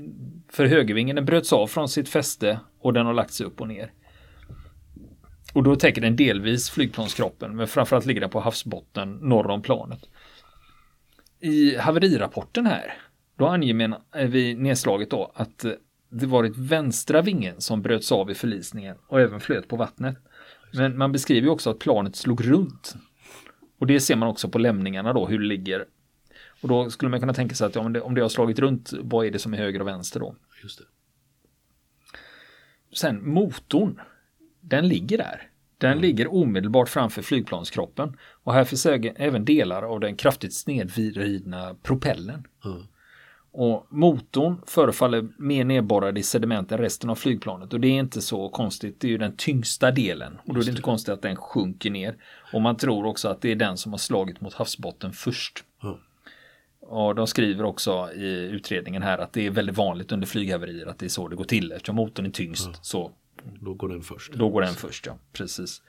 för 0.49 0.65
högervingen 0.65 1.15
den 1.15 1.25
bröts 1.25 1.53
av 1.53 1.67
från 1.67 1.89
sitt 1.89 2.09
fäste 2.09 2.59
och 2.79 2.93
den 2.93 3.05
har 3.05 3.13
lagt 3.13 3.33
sig 3.33 3.45
upp 3.45 3.61
och 3.61 3.67
ner. 3.67 3.91
Och 5.53 5.63
då 5.63 5.75
täcker 5.75 6.01
den 6.01 6.15
delvis 6.15 6.69
flygplanskroppen, 6.69 7.55
men 7.55 7.67
framförallt 7.67 8.05
ligger 8.05 8.21
den 8.21 8.29
på 8.29 8.39
havsbotten 8.39 9.11
norr 9.11 9.47
om 9.47 9.61
planet. 9.61 9.99
I 11.39 11.77
haverirapporten 11.77 12.65
här, 12.65 12.93
då 13.37 13.47
anger 13.47 13.97
eh, 14.15 14.27
vi 14.27 14.55
nedslaget 14.55 15.09
då 15.09 15.31
att 15.35 15.65
eh, 15.65 15.71
det 16.09 16.25
varit 16.25 16.57
vänstra 16.57 17.21
vingen 17.21 17.61
som 17.61 17.81
bröts 17.81 18.11
av 18.11 18.31
i 18.31 18.35
förlisningen 18.35 18.95
och 19.07 19.21
även 19.21 19.39
flöt 19.39 19.67
på 19.67 19.75
vattnet. 19.75 20.17
Men 20.73 20.97
man 20.97 21.11
beskriver 21.11 21.49
också 21.49 21.69
att 21.69 21.79
planet 21.79 22.15
slog 22.15 22.47
runt. 22.47 22.95
Och 23.81 23.87
det 23.87 23.99
ser 23.99 24.15
man 24.15 24.29
också 24.29 24.49
på 24.49 24.59
lämningarna 24.59 25.13
då, 25.13 25.27
hur 25.27 25.39
det 25.39 25.45
ligger. 25.45 25.85
Och 26.61 26.67
då 26.67 26.89
skulle 26.89 27.09
man 27.09 27.19
kunna 27.19 27.33
tänka 27.33 27.55
sig 27.55 27.67
att 27.67 27.75
ja, 27.75 27.81
om, 27.81 27.93
det, 27.93 28.01
om 28.01 28.15
det 28.15 28.21
har 28.21 28.29
slagit 28.29 28.59
runt, 28.59 28.93
vad 29.01 29.25
är 29.25 29.31
det 29.31 29.39
som 29.39 29.53
är 29.53 29.57
höger 29.57 29.81
och 29.81 29.87
vänster 29.87 30.19
då? 30.19 30.35
Just 30.63 30.79
det. 30.79 30.85
Sen 32.95 33.29
motorn, 33.29 34.01
den 34.59 34.87
ligger 34.87 35.17
där. 35.17 35.49
Den 35.77 35.91
mm. 35.91 36.01
ligger 36.01 36.33
omedelbart 36.33 36.89
framför 36.89 37.21
flygplanskroppen 37.21 38.17
och 38.43 38.53
här 38.53 38.63
finns 38.63 38.85
även 38.85 39.45
delar 39.45 39.83
av 39.83 39.99
den 39.99 40.15
kraftigt 40.15 40.53
snedvridna 40.53 41.75
propellen. 41.83 42.47
Mm. 42.65 42.83
Och 43.53 43.87
motorn 43.89 44.61
förefaller 44.65 45.27
mer 45.37 45.63
nedborrad 45.63 46.17
i 46.17 46.23
sediment 46.23 46.71
än 46.71 46.77
resten 46.77 47.09
av 47.09 47.15
flygplanet 47.15 47.73
och 47.73 47.79
det 47.79 47.87
är 47.87 47.99
inte 47.99 48.21
så 48.21 48.49
konstigt. 48.49 48.99
Det 48.99 49.07
är 49.07 49.11
ju 49.11 49.17
den 49.17 49.35
tyngsta 49.35 49.91
delen 49.91 50.37
och 50.45 50.53
då 50.53 50.59
är 50.59 50.63
det 50.63 50.69
inte 50.69 50.81
konstigt 50.81 51.13
att 51.13 51.21
den 51.21 51.35
sjunker 51.35 51.89
ner. 51.89 52.15
Och 52.53 52.61
man 52.61 52.77
tror 52.77 53.05
också 53.05 53.27
att 53.27 53.41
det 53.41 53.51
är 53.51 53.55
den 53.55 53.77
som 53.77 53.93
har 53.93 53.97
slagit 53.97 54.41
mot 54.41 54.53
havsbotten 54.53 55.13
först. 55.13 55.63
Mm. 55.83 55.95
Och 56.79 57.15
de 57.15 57.27
skriver 57.27 57.63
också 57.63 58.11
i 58.13 58.49
utredningen 58.51 59.01
här 59.01 59.17
att 59.17 59.33
det 59.33 59.45
är 59.45 59.51
väldigt 59.51 59.77
vanligt 59.77 60.11
under 60.11 60.27
flyghaverier 60.27 60.85
att 60.85 60.99
det 60.99 61.05
är 61.05 61.09
så 61.09 61.27
det 61.27 61.35
går 61.35 61.43
till. 61.43 61.71
Eftersom 61.71 61.95
motorn 61.95 62.25
är 62.25 62.29
tyngst 62.29 62.65
mm. 62.65 62.77
så 62.81 63.11
då 63.59 63.73
går 63.73 63.89
den 63.89 64.01
först. 64.01 64.33
Då 64.33 64.49
går 64.49 64.61
den 64.61 64.73
först, 64.73 65.05
ja. 65.05 65.17
Precis. 65.33 65.81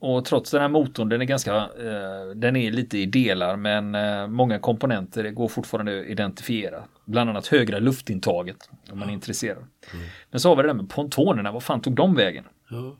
Och 0.00 0.24
trots 0.24 0.50
den 0.50 0.60
här 0.60 0.68
motorn, 0.68 1.08
den 1.08 1.20
är 1.20 1.24
ganska, 1.24 1.54
eh, 1.56 2.34
den 2.34 2.56
är 2.56 2.70
lite 2.70 2.98
i 2.98 3.06
delar 3.06 3.56
men 3.56 3.94
eh, 3.94 4.26
många 4.26 4.58
komponenter 4.58 5.30
går 5.30 5.48
fortfarande 5.48 6.00
att 6.00 6.06
identifiera. 6.06 6.82
Bland 7.04 7.30
annat 7.30 7.46
högra 7.46 7.78
luftintaget 7.78 8.70
om 8.90 8.98
man 8.98 9.08
är 9.08 9.12
intresserad. 9.12 9.58
Mm. 9.58 10.06
Men 10.30 10.40
så 10.40 10.48
har 10.48 10.56
vi 10.56 10.62
det 10.62 10.68
där 10.68 10.74
med 10.74 10.90
pontonerna, 10.90 11.52
vad 11.52 11.62
fan 11.62 11.80
tog 11.80 11.94
de 11.94 12.14
vägen? 12.14 12.44
Ja. 12.70 12.96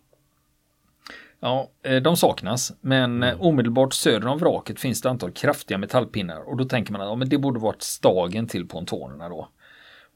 Ja, 1.40 1.70
eh, 1.82 2.02
de 2.02 2.16
saknas, 2.16 2.72
men 2.80 3.22
mm. 3.22 3.40
omedelbart 3.40 3.94
söder 3.94 4.26
om 4.26 4.38
vraket 4.38 4.80
finns 4.80 5.00
det 5.00 5.11
antal 5.11 5.30
kraftiga 5.30 5.78
metallpinnar 5.78 6.48
och 6.48 6.56
då 6.56 6.64
tänker 6.64 6.92
man 6.92 7.00
att 7.00 7.08
ja, 7.08 7.14
men 7.14 7.28
det 7.28 7.38
borde 7.38 7.61
varit 7.61 7.82
stagen 7.82 8.46
till 8.46 8.68
pontonerna 8.68 9.28
då. 9.28 9.48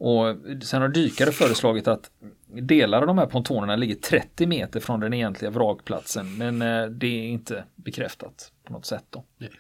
Och 0.05 0.37
sen 0.63 0.83
har 0.83 0.89
dykare 0.89 1.33
föreslagit 1.33 1.89
att 1.89 2.11
delar 2.47 3.01
av 3.01 3.07
de 3.07 3.19
här 3.19 3.27
pontonerna 3.27 3.77
ligger 3.77 3.95
30 3.95 4.47
meter 4.47 4.81
från 4.81 5.01
den 5.01 5.13
egentliga 5.13 5.51
vrakplatsen 5.51 6.39
men 6.39 6.63
eh, 6.63 6.87
det 6.87 7.07
är 7.07 7.29
inte 7.29 7.65
bekräftat 7.75 8.53
på 8.65 8.73
något 8.73 8.87
sätt. 8.87 9.05
Då. 9.11 9.25
Nej. 9.39 9.51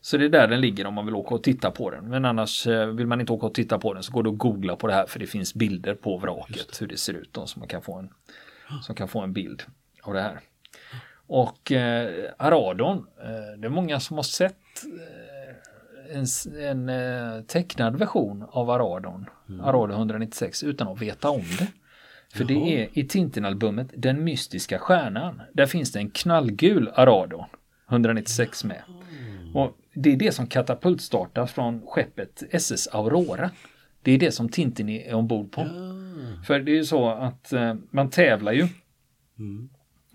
Så 0.00 0.16
det 0.16 0.24
är 0.24 0.28
där 0.28 0.48
den 0.48 0.60
ligger 0.60 0.86
om 0.86 0.94
man 0.94 1.06
vill 1.06 1.14
åka 1.14 1.34
och 1.34 1.42
titta 1.42 1.70
på 1.70 1.90
den. 1.90 2.08
Men 2.08 2.24
annars 2.24 2.66
eh, 2.66 2.86
vill 2.86 3.06
man 3.06 3.20
inte 3.20 3.32
åka 3.32 3.46
och 3.46 3.54
titta 3.54 3.78
på 3.78 3.94
den 3.94 4.02
så 4.02 4.12
går 4.12 4.22
det 4.22 4.30
att 4.30 4.38
googla 4.38 4.76
på 4.76 4.86
det 4.86 4.92
här 4.92 5.06
för 5.06 5.18
det 5.18 5.26
finns 5.26 5.54
bilder 5.54 5.94
på 5.94 6.18
vraket 6.18 6.68
det. 6.68 6.80
hur 6.80 6.86
det 6.86 6.96
ser 6.96 7.14
ut 7.14 7.32
då 7.32 7.46
så 7.46 7.58
man 7.58 7.68
kan 7.68 7.82
få 7.82 7.94
en, 7.98 8.08
som 8.82 8.94
kan 8.94 9.08
få 9.08 9.20
en 9.20 9.32
bild 9.32 9.62
av 10.02 10.14
det 10.14 10.20
här. 10.20 10.40
Och 11.26 11.72
eh, 11.72 12.30
Aradon, 12.36 13.06
eh, 13.22 13.58
det 13.58 13.66
är 13.66 13.70
många 13.70 14.00
som 14.00 14.16
har 14.16 14.24
sett 14.24 14.84
eh, 14.84 15.25
en, 16.12 16.26
en 16.60 16.88
eh, 16.88 17.42
tecknad 17.42 17.98
version 17.98 18.44
av 18.50 18.70
Aradon, 18.70 19.26
mm. 19.48 19.60
Aradon 19.60 19.90
196 19.90 20.62
utan 20.62 20.88
att 20.88 21.02
veta 21.02 21.30
om 21.30 21.44
det. 21.58 21.68
För 22.32 22.44
Jaha. 22.44 22.64
det 22.64 22.82
är 22.82 22.98
i 22.98 23.08
Tintin-albumet 23.08 23.88
Den 23.96 24.24
mystiska 24.24 24.78
stjärnan. 24.78 25.42
Där 25.52 25.66
finns 25.66 25.92
det 25.92 25.98
en 25.98 26.10
knallgul 26.10 26.90
Arado 26.94 27.44
196 27.90 28.64
med. 28.64 28.82
Och 29.54 29.76
det 29.94 30.12
är 30.12 30.16
det 30.16 30.32
som 30.32 30.46
katapultstartar 30.46 31.46
från 31.46 31.82
skeppet 31.86 32.42
SS 32.50 32.88
Aurora. 32.88 33.50
Det 34.02 34.12
är 34.12 34.18
det 34.18 34.32
som 34.32 34.48
Tintin 34.48 34.88
är 34.88 35.14
ombord 35.14 35.52
på. 35.52 35.60
Ja. 35.60 36.44
För 36.46 36.60
det 36.60 36.70
är 36.70 36.76
ju 36.76 36.84
så 36.84 37.08
att 37.08 37.52
eh, 37.52 37.74
man 37.90 38.10
tävlar 38.10 38.52
ju. 38.52 38.68
Mm 39.38 39.68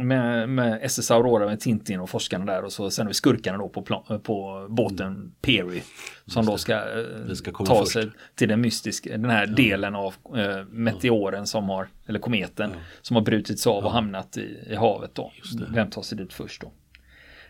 med, 0.08 0.50
med 0.50 0.80
SS 0.82 1.12
Aurora 1.12 1.46
med 1.46 1.60
Tintin 1.60 2.00
och 2.00 2.10
forskarna 2.10 2.46
där 2.46 2.64
och 2.64 2.74
så 2.74 2.92
sen 2.92 3.06
har 3.06 3.10
vi 3.10 3.14
skurkarna 3.14 3.58
då 3.58 3.70
på, 3.70 3.82
plan, 3.82 4.22
på 4.24 4.68
båten 4.70 5.36
Peary 5.42 5.82
som 6.26 6.46
då 6.46 6.58
ska, 6.58 6.74
eh, 6.74 7.34
ska 7.34 7.52
ta 7.52 7.76
först. 7.76 7.92
sig 7.92 8.12
till 8.36 8.50
den 8.50 8.62
mystiska, 8.62 9.10
den 9.10 9.30
här 9.30 9.48
ja. 9.48 9.54
delen 9.56 9.96
av 9.96 10.16
eh, 10.36 10.66
meteoren 10.70 11.48
som 11.48 11.70
har, 11.70 11.88
eller 12.06 12.20
kometen, 12.20 12.72
ja. 12.74 12.80
som 13.02 13.16
har 13.16 13.24
brutits 13.24 13.68
av 13.68 13.86
och 13.86 13.92
hamnat 13.92 14.38
i, 14.38 14.68
i 14.70 14.76
havet 14.76 15.16
då. 15.16 15.32
Vem 15.70 15.90
tar 15.90 16.02
sig 16.02 16.18
dit 16.18 16.34
först 16.34 16.62
då? 16.62 16.72